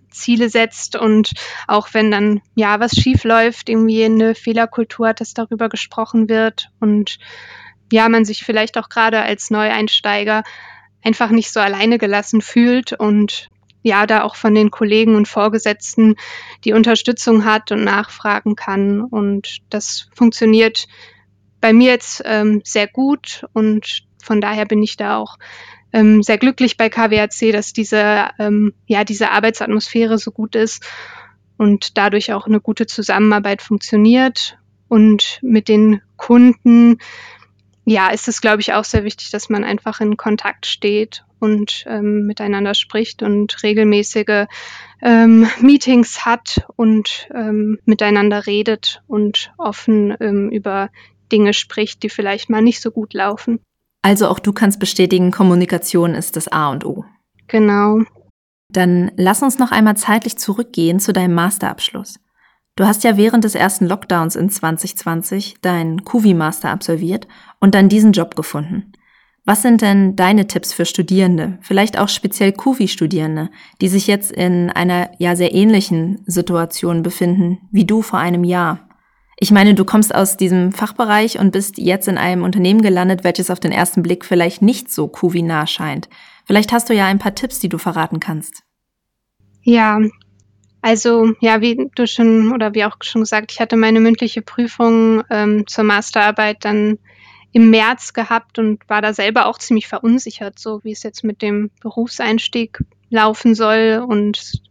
Ziele 0.10 0.50
setzt 0.50 0.96
und 0.96 1.34
auch 1.68 1.90
wenn 1.94 2.10
dann 2.10 2.42
ja 2.56 2.80
was 2.80 2.94
schief 2.94 3.26
läuft, 3.26 3.68
irgendwie 3.68 4.06
eine 4.06 4.34
Fehlerkultur 4.34 5.10
hat, 5.10 5.20
dass 5.20 5.34
darüber 5.34 5.68
gesprochen 5.68 6.30
wird 6.30 6.70
und 6.80 7.18
ja, 7.92 8.08
man 8.08 8.24
sich 8.24 8.44
vielleicht 8.44 8.78
auch 8.78 8.88
gerade 8.88 9.22
als 9.22 9.52
Neueinsteiger 9.52 10.44
einfach 11.04 11.30
nicht 11.30 11.52
so 11.52 11.60
alleine 11.60 11.98
gelassen 11.98 12.42
fühlt 12.42 12.94
und 12.94 13.50
ja, 13.86 14.08
da 14.08 14.24
auch 14.24 14.36
von 14.36 14.56
den 14.56 14.72
Kollegen 14.72 15.16
und 15.16 15.28
Vorgesetzten 15.28 16.16
die 16.64 16.74
Unterstützung 16.74 17.46
hat 17.46 17.72
und 17.72 17.84
nachfragen 17.84 18.56
kann. 18.56 19.02
Und 19.02 19.60
das 19.70 20.10
funktioniert 20.16 20.88
bei 21.62 21.72
mir 21.72 21.92
jetzt 21.92 22.24
ähm, 22.26 22.62
sehr 22.64 22.88
gut 22.88 23.46
und 23.54 24.08
von 24.24 24.42
daher 24.42 24.66
bin 24.66 24.82
ich 24.82 24.98
da 24.98 25.18
auch 25.18 25.38
ähm, 25.94 26.24
sehr 26.24 26.40
glücklich 26.40 26.78
bei 26.78 26.90
KWAC, 26.90 27.52
dass 27.52 27.74
diese, 27.74 28.30
ähm, 28.40 28.74
ja, 28.88 29.04
diese 29.04 29.30
Arbeitsatmosphäre 29.30 30.18
so 30.18 30.32
gut 30.32 30.56
ist 30.56 30.84
und 31.58 31.96
dadurch 31.96 32.34
auch 32.34 32.48
eine 32.48 32.62
gute 32.62 32.88
Zusammenarbeit 32.88 33.62
funktioniert. 33.62 34.58
Und 34.88 35.40
mit 35.42 35.68
den 35.68 36.02
Kunden, 36.16 36.98
ja, 37.86 38.10
ist 38.10 38.28
es, 38.28 38.42
glaube 38.42 38.62
ich, 38.62 38.74
auch 38.74 38.84
sehr 38.84 39.04
wichtig, 39.04 39.30
dass 39.30 39.50
man 39.50 39.64
einfach 39.64 40.02
in 40.02 40.18
Kontakt 40.18 40.66
steht 40.66 41.24
und 41.40 41.86
ähm, 41.88 42.26
miteinander 42.26 42.74
spricht 42.74 43.22
und 43.22 43.62
regelmäßige 43.62 44.48
ähm, 45.02 45.48
Meetings 45.62 46.26
hat 46.26 46.66
und 46.76 47.28
ähm, 47.34 47.80
miteinander 47.86 48.48
redet 48.48 49.04
und 49.08 49.54
offen 49.58 50.16
ähm, 50.20 50.50
über 50.50 50.90
Dinge 51.32 51.54
spricht, 51.54 52.04
die 52.04 52.10
vielleicht 52.10 52.50
mal 52.50 52.62
nicht 52.62 52.82
so 52.82 52.92
gut 52.92 53.14
laufen. 53.14 53.60
Also 54.02 54.28
auch 54.28 54.40
du 54.40 54.54
kannst 54.54 54.80
bestätigen, 54.80 55.32
Kommunikation 55.32 56.14
ist 56.16 56.36
das 56.36 56.48
A 56.48 56.70
und 56.70 56.86
O. 56.86 57.06
Genau. 57.48 58.02
Dann 58.70 59.12
lass 59.16 59.44
uns 59.44 59.60
noch 59.60 59.72
einmal 59.72 59.98
zeitlich 59.98 60.38
zurückgehen 60.38 61.00
zu 61.00 61.14
deinem 61.14 61.36
Masterabschluss. 61.36 62.20
Du 62.76 62.86
hast 62.86 63.06
ja 63.06 63.16
während 63.16 63.46
des 63.46 63.56
ersten 63.56 63.86
Lockdowns 63.86 64.36
in 64.36 64.50
2020 64.50 65.56
deinen 65.62 66.04
Kuvi-Master 66.04 66.70
absolviert 66.70 67.26
und 67.62 67.74
dann 67.74 67.88
diesen 67.88 68.12
Job 68.12 68.36
gefunden. 68.36 68.92
Was 69.46 69.62
sind 69.62 69.82
denn 69.82 70.16
deine 70.16 70.48
Tipps 70.48 70.74
für 70.74 70.86
Studierende, 70.86 71.58
vielleicht 71.62 71.98
auch 71.98 72.10
speziell 72.10 72.52
Kuvi-Studierende, 72.52 73.50
die 73.80 73.88
sich 73.88 74.08
jetzt 74.08 74.32
in 74.32 74.72
einer 74.72 75.12
ja 75.20 75.36
sehr 75.36 75.54
ähnlichen 75.54 76.24
Situation 76.26 77.02
befinden 77.04 77.60
wie 77.72 77.86
du 77.86 78.02
vor 78.02 78.20
einem 78.20 78.44
Jahr? 78.44 78.90
Ich 79.38 79.52
meine, 79.52 79.74
du 79.74 79.86
kommst 79.86 80.16
aus 80.16 80.36
diesem 80.36 80.72
Fachbereich 80.72 81.40
und 81.40 81.52
bist 81.52 81.78
jetzt 81.78 82.08
in 82.08 82.18
einem 82.18 82.44
Unternehmen 82.44 82.82
gelandet, 82.82 83.24
welches 83.24 83.52
auf 83.52 83.60
den 83.60 83.72
ersten 83.72 84.02
Blick 84.02 84.26
vielleicht 84.26 84.62
nicht 84.62 84.92
so 84.92 85.08
Kuvi-nah 85.08 85.68
scheint. 85.68 86.10
Vielleicht 86.46 86.74
hast 86.74 86.90
du 86.90 86.94
ja 86.94 87.06
ein 87.06 87.20
paar 87.20 87.36
Tipps, 87.36 87.60
die 87.60 87.70
du 87.70 87.78
verraten 87.78 88.20
kannst. 88.20 88.64
Ja, 89.62 90.00
also 90.86 91.34
ja, 91.40 91.62
wie 91.62 91.90
du 91.96 92.06
schon 92.06 92.54
oder 92.54 92.76
wie 92.76 92.86
auch 92.86 92.98
schon 93.02 93.22
gesagt, 93.22 93.52
ich 93.52 93.60
hatte 93.60 93.76
meine 93.76 94.00
mündliche 94.00 94.44
Prüfung 94.44 95.24
ähm, 95.32 95.66
zur 95.66 95.84
Masterarbeit 95.84 96.64
dann 96.64 97.00
im 97.52 97.72
März 97.72 98.14
gehabt 98.14 98.60
und 98.60 98.88
war 98.88 99.02
da 99.02 99.12
selber 99.12 99.48
auch 99.48 99.58
ziemlich 99.58 99.88
verunsichert, 99.88 100.60
so 100.60 100.84
wie 100.84 100.92
es 100.92 101.02
jetzt 101.02 101.24
mit 101.24 101.42
dem 101.42 101.72
Berufseinstieg 101.82 102.84
laufen 103.10 103.56
soll 103.56 104.06
und 104.08 104.62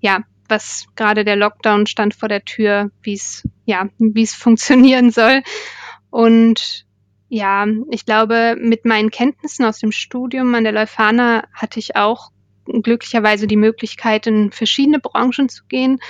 ja, 0.00 0.20
was 0.50 0.84
gerade 0.96 1.24
der 1.24 1.36
Lockdown 1.36 1.86
stand 1.86 2.12
vor 2.12 2.28
der 2.28 2.44
Tür, 2.44 2.90
wie 3.00 3.14
es 3.14 3.48
ja, 3.64 3.88
wie 3.96 4.22
es 4.22 4.34
funktionieren 4.34 5.12
soll. 5.12 5.42
Und 6.10 6.84
ja, 7.30 7.66
ich 7.90 8.04
glaube, 8.04 8.54
mit 8.60 8.84
meinen 8.84 9.10
Kenntnissen 9.10 9.64
aus 9.64 9.78
dem 9.78 9.92
Studium 9.92 10.54
an 10.54 10.64
der 10.64 10.74
Leuphana 10.74 11.44
hatte 11.54 11.78
ich 11.78 11.96
auch 11.96 12.32
glücklicherweise 12.64 13.46
die 13.46 13.56
Möglichkeit, 13.56 14.26
in 14.26 14.50
verschiedene 14.52 14.98
Branchen 14.98 15.48
zu 15.48 15.64
gehen 15.68 16.00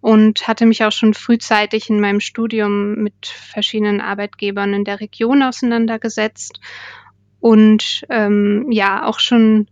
und 0.00 0.48
hatte 0.48 0.66
mich 0.66 0.84
auch 0.84 0.92
schon 0.92 1.14
frühzeitig 1.14 1.90
in 1.90 2.00
meinem 2.00 2.20
Studium 2.20 2.94
mit 2.94 3.26
verschiedenen 3.26 4.00
Arbeitgebern 4.00 4.72
in 4.72 4.84
der 4.84 5.00
Region 5.00 5.42
auseinandergesetzt 5.42 6.60
und 7.40 8.04
ähm, 8.08 8.66
ja 8.70 9.06
auch 9.06 9.18
schon 9.20 9.66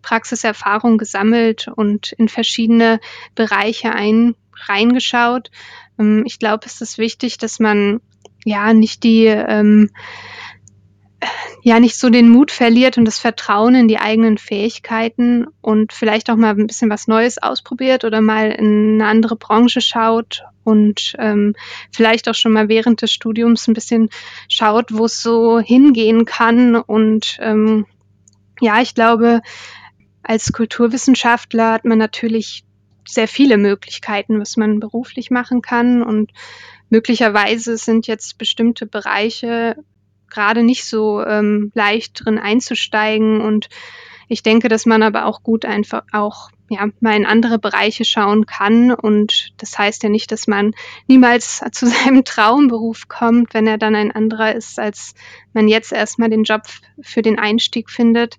Praxiserfahrung 0.00 0.96
gesammelt 0.96 1.68
und 1.74 2.12
in 2.12 2.28
verschiedene 2.28 3.00
Bereiche 3.34 3.92
ein, 3.92 4.34
reingeschaut. 4.68 5.50
Ähm, 5.98 6.22
ich 6.26 6.38
glaube, 6.38 6.66
es 6.66 6.80
ist 6.80 6.98
wichtig, 6.98 7.38
dass 7.38 7.58
man 7.58 8.00
ja 8.44 8.72
nicht 8.72 9.02
die 9.04 9.26
ähm, 9.26 9.90
ja 11.62 11.78
nicht 11.80 11.96
so 11.96 12.10
den 12.10 12.28
Mut 12.28 12.50
verliert 12.50 12.98
und 12.98 13.04
das 13.04 13.18
Vertrauen 13.18 13.74
in 13.74 13.88
die 13.88 13.98
eigenen 13.98 14.38
Fähigkeiten 14.38 15.46
und 15.60 15.92
vielleicht 15.92 16.30
auch 16.30 16.36
mal 16.36 16.50
ein 16.50 16.66
bisschen 16.66 16.90
was 16.90 17.06
Neues 17.06 17.40
ausprobiert 17.42 18.04
oder 18.04 18.20
mal 18.20 18.50
in 18.50 19.00
eine 19.00 19.06
andere 19.06 19.36
Branche 19.36 19.80
schaut 19.80 20.42
und 20.64 21.14
ähm, 21.18 21.54
vielleicht 21.90 22.28
auch 22.28 22.34
schon 22.34 22.52
mal 22.52 22.68
während 22.68 23.02
des 23.02 23.12
Studiums 23.12 23.68
ein 23.68 23.74
bisschen 23.74 24.08
schaut, 24.48 24.92
wo 24.92 25.04
es 25.04 25.22
so 25.22 25.58
hingehen 25.60 26.24
kann. 26.24 26.76
Und 26.76 27.38
ähm, 27.40 27.86
ja, 28.60 28.80
ich 28.80 28.94
glaube, 28.94 29.40
als 30.22 30.52
Kulturwissenschaftler 30.52 31.72
hat 31.72 31.84
man 31.84 31.98
natürlich 31.98 32.64
sehr 33.06 33.28
viele 33.28 33.58
Möglichkeiten, 33.58 34.40
was 34.40 34.56
man 34.56 34.80
beruflich 34.80 35.30
machen 35.30 35.62
kann. 35.62 36.02
Und 36.02 36.32
möglicherweise 36.90 37.76
sind 37.76 38.06
jetzt 38.06 38.38
bestimmte 38.38 38.86
Bereiche 38.86 39.76
gerade 40.32 40.62
nicht 40.62 40.84
so 40.84 41.24
ähm, 41.24 41.70
leicht 41.74 42.24
drin 42.24 42.38
einzusteigen. 42.38 43.40
Und 43.40 43.68
ich 44.28 44.42
denke, 44.42 44.68
dass 44.68 44.86
man 44.86 45.02
aber 45.02 45.26
auch 45.26 45.42
gut 45.42 45.64
einfach 45.64 46.02
auch 46.12 46.50
ja, 46.72 46.88
mal 47.00 47.16
in 47.16 47.26
andere 47.26 47.58
Bereiche 47.58 48.04
schauen 48.04 48.46
kann. 48.46 48.92
Und 48.92 49.52
das 49.58 49.78
heißt 49.78 50.02
ja 50.02 50.08
nicht, 50.08 50.32
dass 50.32 50.46
man 50.46 50.72
niemals 51.06 51.62
zu 51.72 51.86
seinem 51.86 52.24
Traumberuf 52.24 53.08
kommt, 53.08 53.54
wenn 53.54 53.66
er 53.66 53.78
dann 53.78 53.94
ein 53.94 54.10
anderer 54.10 54.54
ist, 54.54 54.78
als 54.78 55.14
man 55.52 55.68
jetzt 55.68 55.92
erstmal 55.92 56.30
den 56.30 56.44
Job 56.44 56.62
für 57.02 57.22
den 57.22 57.38
Einstieg 57.38 57.90
findet. 57.90 58.38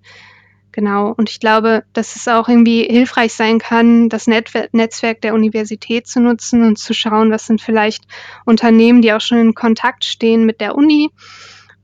Genau. 0.72 1.14
Und 1.16 1.30
ich 1.30 1.38
glaube, 1.38 1.84
dass 1.92 2.16
es 2.16 2.26
auch 2.26 2.48
irgendwie 2.48 2.82
hilfreich 2.82 3.32
sein 3.32 3.60
kann, 3.60 4.08
das 4.08 4.26
Netzwerk 4.26 5.20
der 5.20 5.32
Universität 5.32 6.08
zu 6.08 6.18
nutzen 6.18 6.66
und 6.66 6.80
zu 6.80 6.92
schauen, 6.94 7.30
was 7.30 7.46
sind 7.46 7.60
vielleicht 7.60 8.02
Unternehmen, 8.44 9.00
die 9.00 9.12
auch 9.12 9.20
schon 9.20 9.38
in 9.38 9.54
Kontakt 9.54 10.04
stehen 10.04 10.44
mit 10.44 10.60
der 10.60 10.74
Uni 10.74 11.10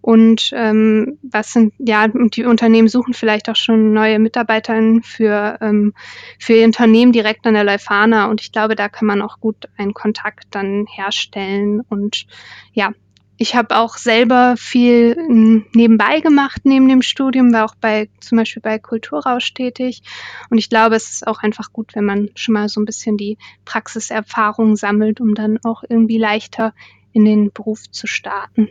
und 0.02 0.50
ähm, 0.54 1.19
was 1.23 1.52
sind, 1.52 1.75
ja, 1.78 2.09
die 2.09 2.45
Unternehmen 2.45 2.88
suchen 2.88 3.12
vielleicht 3.12 3.50
auch 3.50 3.57
schon 3.57 3.92
neue 3.92 4.19
Mitarbeiter 4.19 4.80
für, 5.02 5.59
ähm, 5.61 5.92
für 6.38 6.54
ihr 6.54 6.64
Unternehmen 6.64 7.12
direkt 7.12 7.47
an 7.47 7.54
der 7.54 7.64
Leuphana. 7.64 8.26
Und 8.30 8.40
ich 8.40 8.50
glaube, 8.50 8.76
da 8.76 8.88
kann 8.88 9.07
man 9.07 9.21
auch 9.21 9.40
gut 9.40 9.69
einen 9.76 9.92
Kontakt 9.92 10.47
dann 10.52 10.87
herstellen. 10.87 11.83
Und 11.88 12.26
ja, 12.73 12.92
ich 13.37 13.54
habe 13.54 13.76
auch 13.76 13.99
selber 13.99 14.54
viel 14.57 15.16
hm, 15.16 15.66
nebenbei 15.75 16.21
gemacht 16.21 16.62
neben 16.64 16.88
dem 16.88 17.02
Studium, 17.02 17.52
war 17.52 17.66
auch 17.66 17.75
bei 17.75 18.09
zum 18.21 18.38
Beispiel 18.38 18.62
bei 18.62 18.78
Kulturrausch 18.78 19.52
tätig. 19.52 20.02
Und 20.49 20.57
ich 20.57 20.71
glaube, 20.71 20.97
es 20.97 21.11
ist 21.11 21.26
auch 21.26 21.42
einfach 21.42 21.73
gut, 21.75 21.95
wenn 21.95 22.04
man 22.07 22.30
schon 22.37 22.54
mal 22.54 22.71
so 22.71 22.80
ein 22.80 22.87
bisschen 22.87 23.19
die 23.19 23.37
Praxiserfahrung 23.66 24.76
sammelt, 24.76 25.21
um 25.21 25.35
dann 25.35 25.59
auch 25.62 25.83
irgendwie 25.87 26.19
leichter 26.19 26.73
in 27.12 27.25
den 27.26 27.52
Beruf 27.52 27.90
zu 27.90 28.07
starten. 28.07 28.69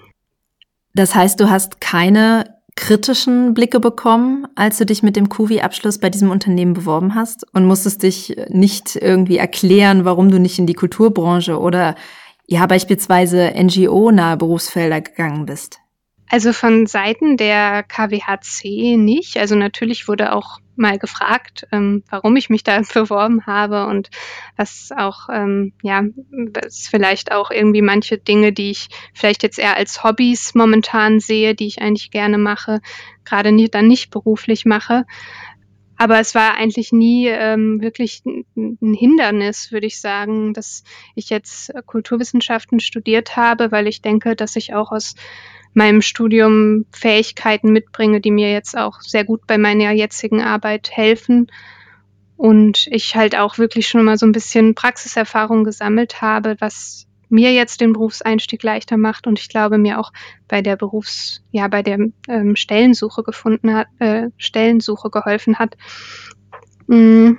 Das 0.93 1.15
heißt, 1.15 1.39
du 1.39 1.50
hast 1.50 1.81
keine 1.81 2.55
kritischen 2.75 3.53
Blicke 3.53 3.79
bekommen, 3.79 4.48
als 4.55 4.77
du 4.77 4.86
dich 4.86 5.03
mit 5.03 5.15
dem 5.15 5.27
QV-Abschluss 5.27 5.98
bei 5.98 6.10
diesem 6.10 6.31
Unternehmen 6.31 6.74
beworben 6.74 7.13
hast 7.13 7.46
und 7.53 7.65
musstest 7.65 8.03
dich 8.03 8.38
nicht 8.48 8.96
irgendwie 8.96 9.38
erklären, 9.38 10.05
warum 10.05 10.31
du 10.31 10.39
nicht 10.39 10.60
in 10.60 10.65
die 10.65 10.74
Kulturbranche 10.74 11.60
oder 11.60 11.96
ja 12.48 12.65
beispielsweise 12.65 13.53
NGO-nahe 13.55 14.38
Berufsfelder 14.38 15.01
gegangen 15.01 15.46
bist. 15.46 15.79
Also 16.30 16.54
von 16.54 16.86
Seiten 16.86 17.38
der 17.38 17.84
KWHC 17.84 18.98
nicht. 18.98 19.38
Also 19.38 19.56
natürlich 19.56 20.08
wurde 20.08 20.32
auch 20.34 20.60
mal 20.76 20.98
gefragt, 20.98 21.68
ähm, 21.72 22.04
warum 22.10 22.36
ich 22.36 22.50
mich 22.50 22.64
da 22.64 22.82
beworben 22.94 23.46
habe 23.48 23.88
und 23.88 24.10
was 24.56 24.92
auch, 24.96 25.28
ähm, 25.32 25.74
ja, 25.82 26.04
was 26.54 26.88
vielleicht 26.88 27.32
auch 27.32 27.52
irgendwie 27.52 27.82
manche 27.82 28.18
Dinge, 28.18 28.54
die 28.54 28.72
ich 28.72 28.90
vielleicht 29.14 29.44
jetzt 29.44 29.60
eher 29.60 29.76
als 29.76 30.04
Hobbys 30.04 30.54
momentan 30.56 31.20
sehe, 31.20 31.56
die 31.56 31.68
ich 31.68 31.82
eigentlich 31.82 32.12
gerne 32.12 32.38
mache, 32.38 32.80
gerade 33.26 33.52
nie, 33.52 33.68
dann 33.68 33.88
nicht 33.88 34.12
beruflich 34.12 34.66
mache. 34.66 35.06
Aber 36.02 36.18
es 36.18 36.34
war 36.34 36.56
eigentlich 36.56 36.94
nie 36.94 37.28
ähm, 37.28 37.82
wirklich 37.82 38.24
ein 38.26 38.94
Hindernis, 38.94 39.74
würde 39.74 39.86
ich 39.86 40.00
sagen, 40.00 40.54
dass 40.54 40.86
ich 41.14 41.30
jetzt 41.30 41.74
Kulturwissenschaften 41.88 42.80
studiert 42.80 43.36
habe, 43.36 43.74
weil 43.74 43.86
ich 43.86 44.02
denke, 44.02 44.38
dass 44.38 44.56
ich 44.56 44.74
auch 44.74 44.94
aus 44.94 45.16
meinem 45.74 46.02
Studium 46.02 46.86
Fähigkeiten 46.94 47.74
mitbringe, 47.74 48.22
die 48.22 48.32
mir 48.32 48.50
jetzt 48.50 48.78
auch 48.78 49.02
sehr 49.02 49.26
gut 49.26 49.46
bei 49.46 49.58
meiner 49.58 49.92
jetzigen 49.92 50.42
Arbeit 50.42 50.90
helfen. 50.90 51.48
Und 52.38 52.88
ich 52.92 53.18
halt 53.18 53.36
auch 53.36 53.58
wirklich 53.58 53.90
schon 53.90 54.06
mal 54.06 54.18
so 54.18 54.26
ein 54.26 54.32
bisschen 54.32 54.76
Praxiserfahrung 54.76 55.66
gesammelt 55.66 56.22
habe, 56.22 56.56
was 56.60 57.08
mir 57.30 57.54
jetzt 57.54 57.82
den 57.82 57.94
Berufseinstieg 57.94 58.62
leichter 58.63 58.98
macht 58.98 59.28
und 59.28 59.39
ich 59.39 59.50
glaube 59.50 59.78
mir 59.78 60.00
auch 60.00 60.12
bei 60.48 60.62
der 60.62 60.76
Berufs, 60.76 61.44
ja, 61.52 61.68
bei 61.68 61.84
der 61.84 62.00
ähm, 62.28 62.56
Stellensuche 62.56 63.24
gefunden 63.24 63.74
hat, 63.74 63.88
äh, 64.00 64.30
Stellensuche 64.38 65.10
geholfen 65.10 65.60
hat. 65.60 65.78
Mm, 66.88 67.34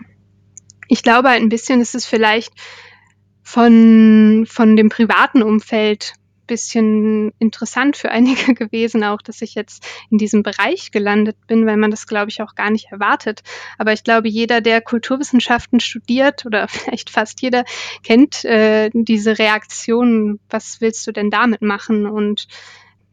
ich 0.89 1.03
glaube 1.03 1.29
halt 1.29 1.43
ein 1.43 1.49
bisschen 1.49 1.81
ist 1.81 1.95
es 1.95 2.07
vielleicht 2.07 2.53
von, 3.43 4.47
von 4.49 4.77
dem 4.77 4.89
privaten 4.89 5.43
Umfeld 5.43 6.15
bisschen 6.51 7.33
interessant 7.39 7.97
für 7.97 8.11
einige 8.11 8.55
gewesen, 8.55 9.05
auch 9.05 9.23
dass 9.23 9.41
ich 9.41 9.55
jetzt 9.55 9.87
in 10.11 10.19
diesem 10.19 10.43
Bereich 10.43 10.91
gelandet 10.91 11.37
bin, 11.47 11.65
weil 11.65 11.77
man 11.77 11.93
das, 11.93 12.09
glaube 12.09 12.29
ich, 12.29 12.43
auch 12.43 12.57
gar 12.57 12.71
nicht 12.71 12.91
erwartet. 12.91 13.43
Aber 13.79 13.93
ich 13.93 14.03
glaube, 14.03 14.29
jeder, 14.29 14.61
der 14.61 14.81
Kulturwissenschaften 14.81 15.79
studiert 15.79 16.45
oder 16.45 16.67
vielleicht 16.69 17.09
fast 17.09 17.41
jeder, 17.41 17.65
kennt 18.03 18.45
äh, 18.45 18.91
diese 18.93 19.39
Reaktion, 19.39 20.41
was 20.51 20.81
willst 20.81 21.07
du 21.07 21.13
denn 21.13 21.31
damit 21.31 21.63
machen? 21.63 22.07
Und 22.07 22.49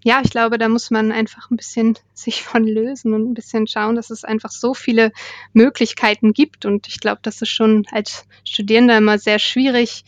ja, 0.04 0.21
ich 0.23 0.32
glaube, 0.32 0.58
da 0.58 0.67
muss 0.67 0.89
man 0.89 1.12
einfach 1.12 1.52
ein 1.52 1.58
bisschen 1.58 1.97
sich 2.13 2.41
von 2.41 2.63
lösen 2.63 3.13
und 3.13 3.30
ein 3.30 3.34
bisschen 3.36 3.67
schauen, 3.67 3.95
dass 3.95 4.10
es 4.10 4.23
einfach 4.23 4.52
so 4.52 4.73
viele 4.73 5.12
Möglichkeiten 5.54 6.34
gibt. 6.34 6.65
Und 6.65 6.88
ich 6.88 7.00
glaube, 7.00 7.19
das 7.21 7.41
ist 7.43 7.50
schon 7.50 7.86
als 7.91 8.26
Studierender 8.43 8.97
immer 8.97 9.19
sehr 9.19 9.38
schwierig, 9.38 10.06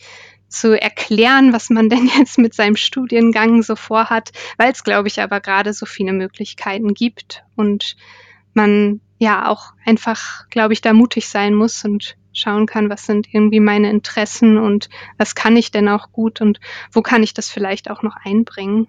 zu 0.50 0.80
erklären, 0.80 1.52
was 1.52 1.70
man 1.70 1.88
denn 1.90 2.10
jetzt 2.18 2.38
mit 2.38 2.54
seinem 2.54 2.76
Studiengang 2.76 3.62
so 3.62 3.76
vorhat, 3.76 4.32
weil 4.58 4.72
es, 4.72 4.84
glaube 4.84 5.08
ich, 5.08 5.20
aber 5.22 5.40
gerade 5.40 5.72
so 5.72 5.86
viele 5.86 6.12
Möglichkeiten 6.12 6.92
gibt 6.92 7.42
und 7.56 7.96
man 8.52 9.00
ja 9.18 9.48
auch 9.48 9.72
einfach, 9.84 10.48
glaube 10.48 10.72
ich, 10.72 10.80
da 10.80 10.92
mutig 10.92 11.28
sein 11.28 11.54
muss 11.54 11.84
und 11.84 12.16
schauen 12.32 12.66
kann, 12.66 12.90
was 12.90 13.06
sind 13.06 13.32
irgendwie 13.32 13.60
meine 13.60 13.90
Interessen 13.90 14.56
und 14.56 14.88
was 15.18 15.34
kann 15.34 15.56
ich 15.56 15.70
denn 15.70 15.88
auch 15.88 16.12
gut 16.12 16.40
und 16.40 16.60
wo 16.92 17.02
kann 17.02 17.22
ich 17.22 17.34
das 17.34 17.50
vielleicht 17.50 17.90
auch 17.90 18.02
noch 18.02 18.16
einbringen. 18.24 18.88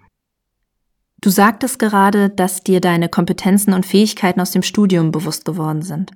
Du 1.20 1.30
sagtest 1.30 1.78
gerade, 1.78 2.30
dass 2.30 2.64
dir 2.64 2.80
deine 2.80 3.08
Kompetenzen 3.08 3.74
und 3.74 3.86
Fähigkeiten 3.86 4.40
aus 4.40 4.50
dem 4.50 4.62
Studium 4.62 5.12
bewusst 5.12 5.44
geworden 5.44 5.82
sind. 5.82 6.12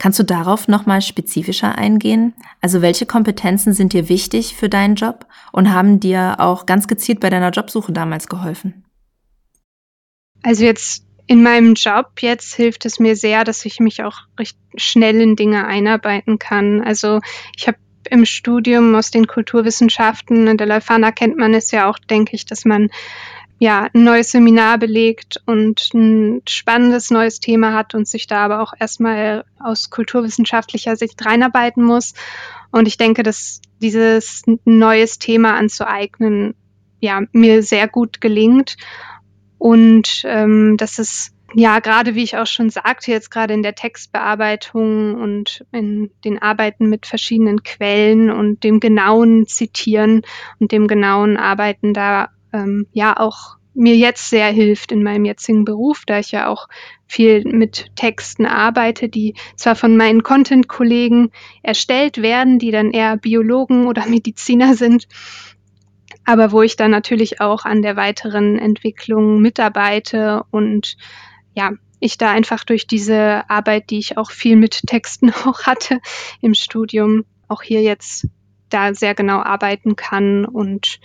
Kannst 0.00 0.18
du 0.18 0.22
darauf 0.22 0.66
nochmal 0.66 1.02
spezifischer 1.02 1.76
eingehen? 1.76 2.32
Also 2.62 2.80
welche 2.80 3.04
Kompetenzen 3.04 3.74
sind 3.74 3.92
dir 3.92 4.08
wichtig 4.08 4.56
für 4.56 4.70
deinen 4.70 4.94
Job 4.94 5.26
und 5.52 5.74
haben 5.74 6.00
dir 6.00 6.36
auch 6.38 6.64
ganz 6.64 6.88
gezielt 6.88 7.20
bei 7.20 7.28
deiner 7.28 7.50
Jobsuche 7.50 7.92
damals 7.92 8.26
geholfen? 8.26 8.86
Also 10.42 10.64
jetzt 10.64 11.04
in 11.26 11.42
meinem 11.42 11.74
Job 11.74 12.12
jetzt 12.20 12.54
hilft 12.54 12.86
es 12.86 12.98
mir 12.98 13.14
sehr, 13.14 13.44
dass 13.44 13.66
ich 13.66 13.78
mich 13.78 14.02
auch 14.02 14.16
recht 14.38 14.56
schnell 14.74 15.20
in 15.20 15.36
Dinge 15.36 15.66
einarbeiten 15.66 16.38
kann. 16.38 16.80
Also 16.80 17.20
ich 17.54 17.68
habe 17.68 17.76
im 18.08 18.24
Studium 18.24 18.94
aus 18.94 19.10
den 19.10 19.26
Kulturwissenschaften, 19.26 20.46
in 20.46 20.56
der 20.56 20.66
Leuphana 20.66 21.12
kennt 21.12 21.36
man 21.36 21.52
es 21.52 21.72
ja 21.72 21.90
auch, 21.90 21.98
denke 21.98 22.34
ich, 22.36 22.46
dass 22.46 22.64
man 22.64 22.88
ja, 23.62 23.88
ein 23.92 24.04
neues 24.04 24.30
Seminar 24.30 24.78
belegt 24.78 25.36
und 25.44 25.90
ein 25.92 26.40
spannendes 26.48 27.10
neues 27.10 27.40
Thema 27.40 27.74
hat 27.74 27.94
und 27.94 28.08
sich 28.08 28.26
da 28.26 28.38
aber 28.46 28.62
auch 28.62 28.72
erstmal 28.80 29.44
aus 29.58 29.90
kulturwissenschaftlicher 29.90 30.96
Sicht 30.96 31.24
reinarbeiten 31.24 31.84
muss. 31.84 32.14
Und 32.72 32.88
ich 32.88 32.96
denke, 32.96 33.22
dass 33.22 33.60
dieses 33.82 34.44
neues 34.64 35.18
Thema 35.18 35.58
anzueignen, 35.58 36.54
ja, 37.00 37.20
mir 37.32 37.62
sehr 37.62 37.86
gut 37.86 38.22
gelingt. 38.22 38.78
Und 39.58 40.22
ähm, 40.24 40.78
dass 40.78 40.98
es 40.98 41.32
ja, 41.54 41.80
gerade 41.80 42.14
wie 42.14 42.22
ich 42.22 42.38
auch 42.38 42.46
schon 42.46 42.70
sagte, 42.70 43.10
jetzt 43.10 43.30
gerade 43.30 43.52
in 43.52 43.62
der 43.62 43.74
Textbearbeitung 43.74 45.16
und 45.16 45.66
in 45.70 46.10
den 46.24 46.40
Arbeiten 46.40 46.88
mit 46.88 47.04
verschiedenen 47.04 47.62
Quellen 47.62 48.30
und 48.30 48.64
dem 48.64 48.80
genauen 48.80 49.46
Zitieren 49.46 50.22
und 50.60 50.72
dem 50.72 50.86
genauen 50.86 51.36
Arbeiten 51.36 51.92
da 51.92 52.30
ähm, 52.52 52.86
ja 52.92 53.18
auch 53.18 53.56
mir 53.74 53.96
jetzt 53.96 54.30
sehr 54.30 54.48
hilft 54.48 54.92
in 54.92 55.02
meinem 55.02 55.24
jetzigen 55.24 55.64
Beruf, 55.64 56.04
da 56.06 56.18
ich 56.18 56.32
ja 56.32 56.48
auch 56.48 56.68
viel 57.06 57.44
mit 57.44 57.86
Texten 57.96 58.46
arbeite, 58.46 59.08
die 59.08 59.34
zwar 59.56 59.76
von 59.76 59.96
meinen 59.96 60.22
Content-Kollegen 60.22 61.30
erstellt 61.62 62.20
werden, 62.20 62.58
die 62.58 62.72
dann 62.72 62.90
eher 62.90 63.16
Biologen 63.16 63.86
oder 63.86 64.06
Mediziner 64.08 64.74
sind, 64.74 65.06
aber 66.24 66.52
wo 66.52 66.62
ich 66.62 66.76
dann 66.76 66.90
natürlich 66.90 67.40
auch 67.40 67.64
an 67.64 67.82
der 67.82 67.96
weiteren 67.96 68.58
Entwicklung 68.58 69.40
mitarbeite 69.40 70.44
und 70.50 70.96
ja, 71.54 71.72
ich 72.00 72.16
da 72.18 72.30
einfach 72.30 72.64
durch 72.64 72.86
diese 72.86 73.48
Arbeit, 73.48 73.90
die 73.90 73.98
ich 73.98 74.16
auch 74.16 74.30
viel 74.30 74.56
mit 74.56 74.86
Texten 74.86 75.30
auch 75.44 75.62
hatte 75.64 76.00
im 76.40 76.54
Studium, 76.54 77.24
auch 77.48 77.62
hier 77.62 77.82
jetzt 77.82 78.26
da 78.68 78.94
sehr 78.94 79.14
genau 79.14 79.40
arbeiten 79.40 79.96
kann 79.96 80.44
und 80.44 81.00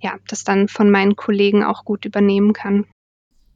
ja, 0.00 0.16
das 0.28 0.44
dann 0.44 0.68
von 0.68 0.90
meinen 0.90 1.16
Kollegen 1.16 1.64
auch 1.64 1.84
gut 1.84 2.04
übernehmen 2.04 2.52
kann. 2.52 2.86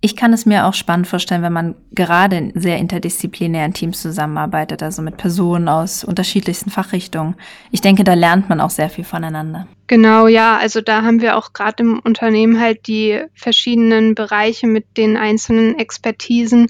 Ich 0.04 0.16
kann 0.16 0.35
es 0.35 0.44
mir 0.44 0.66
auch 0.66 0.74
spannend 0.74 1.07
vorstellen, 1.07 1.40
wenn 1.40 1.54
man 1.54 1.76
gerade 1.92 2.37
in 2.37 2.52
sehr 2.54 2.76
interdisziplinären 2.76 3.72
Teams 3.72 4.02
zusammenarbeitet, 4.02 4.83
also 4.83 5.00
mit 5.00 5.16
Personen 5.16 5.66
aus 5.66 6.04
unterschiedlichsten 6.04 6.68
Fachrichtungen. 6.68 7.37
Ich 7.70 7.80
denke, 7.80 8.04
da 8.04 8.12
lernt 8.12 8.50
man 8.50 8.61
auch 8.61 8.68
sehr 8.68 8.90
viel 8.90 9.04
voneinander. 9.04 9.66
Genau, 9.87 10.26
ja. 10.26 10.59
Also 10.59 10.83
da 10.83 11.04
haben 11.04 11.22
wir 11.22 11.38
auch 11.38 11.54
gerade 11.54 11.85
im 11.85 12.00
Unternehmen 12.00 12.61
halt 12.61 12.87
die 12.87 13.22
verschiedenen 13.35 14.14
Bereiche 14.14 14.66
mit 14.66 14.98
den 14.98 15.16
einzelnen 15.16 15.78
Expertisen, 15.78 16.66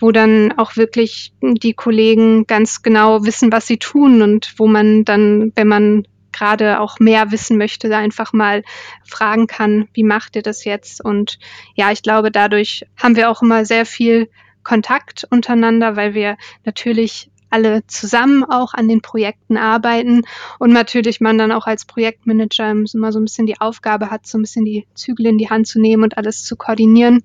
wo 0.00 0.10
dann 0.10 0.50
auch 0.58 0.74
wirklich 0.74 1.32
die 1.40 1.74
Kollegen 1.74 2.48
ganz 2.48 2.82
genau 2.82 3.24
wissen, 3.24 3.52
was 3.52 3.68
sie 3.68 3.78
tun 3.78 4.20
und 4.20 4.52
wo 4.56 4.66
man 4.66 5.04
dann, 5.04 5.52
wenn 5.54 5.68
man 5.68 6.08
gerade 6.34 6.80
auch 6.80 6.98
mehr 6.98 7.30
wissen 7.30 7.56
möchte, 7.56 7.96
einfach 7.96 8.32
mal 8.32 8.62
fragen 9.04 9.46
kann, 9.46 9.88
wie 9.94 10.04
macht 10.04 10.36
ihr 10.36 10.42
das 10.42 10.64
jetzt? 10.64 11.02
Und 11.02 11.38
ja, 11.74 11.90
ich 11.92 12.02
glaube, 12.02 12.30
dadurch 12.30 12.84
haben 13.02 13.16
wir 13.16 13.30
auch 13.30 13.40
immer 13.40 13.64
sehr 13.64 13.86
viel 13.86 14.28
Kontakt 14.62 15.26
untereinander, 15.30 15.96
weil 15.96 16.14
wir 16.14 16.36
natürlich 16.64 17.30
alle 17.50 17.86
zusammen 17.86 18.42
auch 18.42 18.74
an 18.74 18.88
den 18.88 19.00
Projekten 19.00 19.56
arbeiten 19.56 20.22
und 20.58 20.72
natürlich 20.72 21.20
man 21.20 21.38
dann 21.38 21.52
auch 21.52 21.66
als 21.66 21.84
Projektmanager 21.84 22.72
immer 22.72 23.12
so 23.12 23.20
ein 23.20 23.24
bisschen 23.24 23.46
die 23.46 23.60
Aufgabe 23.60 24.10
hat, 24.10 24.26
so 24.26 24.38
ein 24.38 24.42
bisschen 24.42 24.64
die 24.64 24.88
Zügel 24.94 25.26
in 25.26 25.38
die 25.38 25.50
Hand 25.50 25.68
zu 25.68 25.80
nehmen 25.80 26.02
und 26.02 26.18
alles 26.18 26.42
zu 26.42 26.56
koordinieren. 26.56 27.22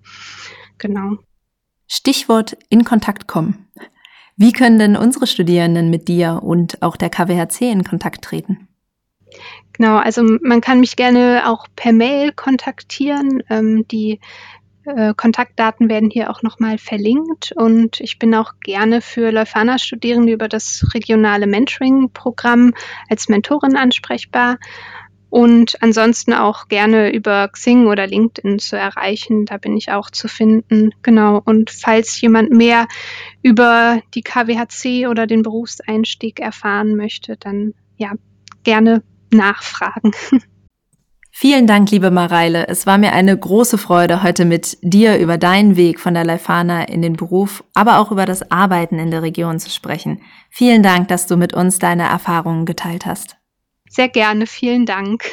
Genau. 0.77 1.17
Stichwort 1.87 2.55
in 2.69 2.83
Kontakt 2.83 3.27
kommen. 3.27 3.67
Wie 4.37 4.53
können 4.53 4.77
denn 4.77 4.95
unsere 4.95 5.25
Studierenden 5.25 5.89
mit 5.89 6.07
dir 6.07 6.41
und 6.43 6.81
auch 6.83 6.95
der 6.95 7.09
KWHC 7.09 7.71
in 7.71 7.83
Kontakt 7.83 8.23
treten? 8.23 8.68
Genau, 9.73 9.97
also 9.97 10.23
man 10.41 10.61
kann 10.61 10.81
mich 10.81 10.95
gerne 10.95 11.43
auch 11.45 11.67
per 11.75 11.93
Mail 11.93 12.33
kontaktieren. 12.33 13.41
Ähm, 13.49 13.87
die 13.87 14.19
äh, 14.85 15.13
Kontaktdaten 15.15 15.89
werden 15.89 16.09
hier 16.09 16.29
auch 16.29 16.41
nochmal 16.41 16.77
verlinkt 16.77 17.53
und 17.55 17.99
ich 17.99 18.19
bin 18.19 18.33
auch 18.35 18.53
gerne 18.61 19.01
für 19.01 19.31
Leuphana-Studierende 19.31 20.33
über 20.33 20.47
das 20.47 20.85
regionale 20.93 21.47
Mentoring-Programm 21.47 22.73
als 23.09 23.29
Mentorin 23.29 23.77
ansprechbar 23.77 24.57
und 25.29 25.81
ansonsten 25.81 26.33
auch 26.33 26.67
gerne 26.67 27.13
über 27.13 27.47
Xing 27.49 27.87
oder 27.87 28.07
LinkedIn 28.07 28.57
zu 28.57 28.75
erreichen. 28.77 29.45
Da 29.45 29.57
bin 29.57 29.77
ich 29.77 29.91
auch 29.91 30.09
zu 30.09 30.27
finden. 30.27 30.91
Genau. 31.03 31.41
Und 31.45 31.69
falls 31.69 32.19
jemand 32.19 32.51
mehr 32.51 32.87
über 33.43 34.01
die 34.15 34.23
KWHC 34.23 35.07
oder 35.07 35.27
den 35.27 35.43
Berufseinstieg 35.43 36.39
erfahren 36.39 36.95
möchte, 36.95 37.37
dann 37.37 37.73
ja, 37.97 38.13
gerne 38.63 39.03
nachfragen. 39.33 40.11
Vielen 41.41 41.67
Dank, 41.67 41.89
liebe 41.89 42.11
Mareile. 42.11 42.67
Es 42.67 42.85
war 42.85 42.97
mir 42.97 43.13
eine 43.13 43.37
große 43.37 43.77
Freude, 43.77 44.23
heute 44.23 44.43
mit 44.43 44.77
dir 44.81 45.17
über 45.19 45.37
deinen 45.37 45.77
Weg 45.77 46.01
von 46.01 46.13
der 46.13 46.25
Leifana 46.25 46.83
in 46.83 47.01
den 47.01 47.13
Beruf, 47.13 47.63
aber 47.73 47.99
auch 47.99 48.11
über 48.11 48.25
das 48.25 48.51
Arbeiten 48.51 48.99
in 48.99 49.09
der 49.09 49.21
Region 49.21 49.57
zu 49.57 49.69
sprechen. 49.69 50.21
Vielen 50.49 50.83
Dank, 50.83 51.07
dass 51.07 51.27
du 51.27 51.37
mit 51.37 51.53
uns 51.53 51.79
deine 51.79 52.03
Erfahrungen 52.03 52.65
geteilt 52.65 53.05
hast. 53.05 53.37
Sehr 53.89 54.09
gerne, 54.09 54.47
vielen 54.47 54.85
Dank. 54.85 55.23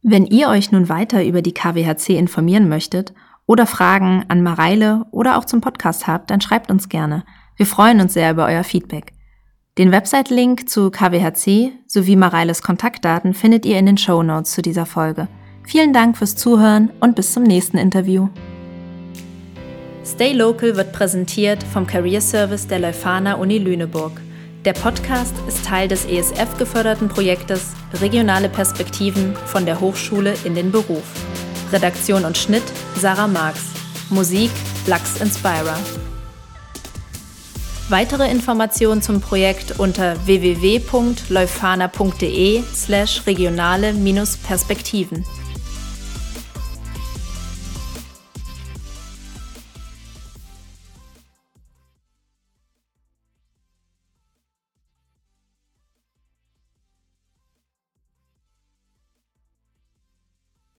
Wenn 0.00 0.26
ihr 0.26 0.48
euch 0.48 0.70
nun 0.70 0.88
weiter 0.88 1.24
über 1.24 1.42
die 1.42 1.54
KWHC 1.54 2.10
informieren 2.10 2.68
möchtet 2.68 3.12
oder 3.44 3.66
Fragen 3.66 4.24
an 4.28 4.44
Mareile 4.44 5.06
oder 5.10 5.38
auch 5.38 5.44
zum 5.44 5.60
Podcast 5.60 6.06
habt, 6.06 6.30
dann 6.30 6.40
schreibt 6.40 6.70
uns 6.70 6.88
gerne. 6.88 7.24
Wir 7.56 7.66
freuen 7.66 8.00
uns 8.00 8.14
sehr 8.14 8.30
über 8.30 8.46
euer 8.46 8.62
Feedback. 8.64 9.12
Den 9.78 9.90
Website-Link 9.90 10.68
zu 10.68 10.90
KWHC 10.90 11.72
sowie 11.86 12.14
Mareiles 12.14 12.60
Kontaktdaten 12.60 13.32
findet 13.32 13.64
ihr 13.64 13.78
in 13.78 13.86
den 13.86 13.96
Show 13.96 14.22
Notes 14.22 14.52
zu 14.52 14.60
dieser 14.60 14.84
Folge. 14.84 15.28
Vielen 15.64 15.94
Dank 15.94 16.18
fürs 16.18 16.36
Zuhören 16.36 16.90
und 17.00 17.16
bis 17.16 17.32
zum 17.32 17.42
nächsten 17.44 17.78
Interview. 17.78 18.28
Stay 20.04 20.34
Local 20.34 20.76
wird 20.76 20.92
präsentiert 20.92 21.62
vom 21.62 21.86
Career 21.86 22.20
Service 22.20 22.66
der 22.66 22.80
Leuphana 22.80 23.36
Uni 23.36 23.56
Lüneburg. 23.56 24.12
Der 24.66 24.74
Podcast 24.74 25.34
ist 25.48 25.64
Teil 25.64 25.88
des 25.88 26.04
ESF-geförderten 26.04 27.08
Projektes 27.08 27.70
Regionale 28.02 28.50
Perspektiven 28.50 29.34
von 29.46 29.64
der 29.64 29.80
Hochschule 29.80 30.34
in 30.44 30.54
den 30.54 30.70
Beruf. 30.70 31.04
Redaktion 31.72 32.26
und 32.26 32.36
Schnitt 32.36 32.64
Sarah 32.96 33.26
Marx. 33.26 33.60
Musik 34.10 34.50
Lux 34.86 35.18
Inspira. 35.18 35.78
Weitere 37.88 38.30
Informationen 38.30 39.02
zum 39.02 39.20
Projekt 39.20 39.78
unter 39.78 40.14
www.leufana.de 40.26 42.62
slash 42.74 43.26
regionale-perspektiven. 43.26 45.24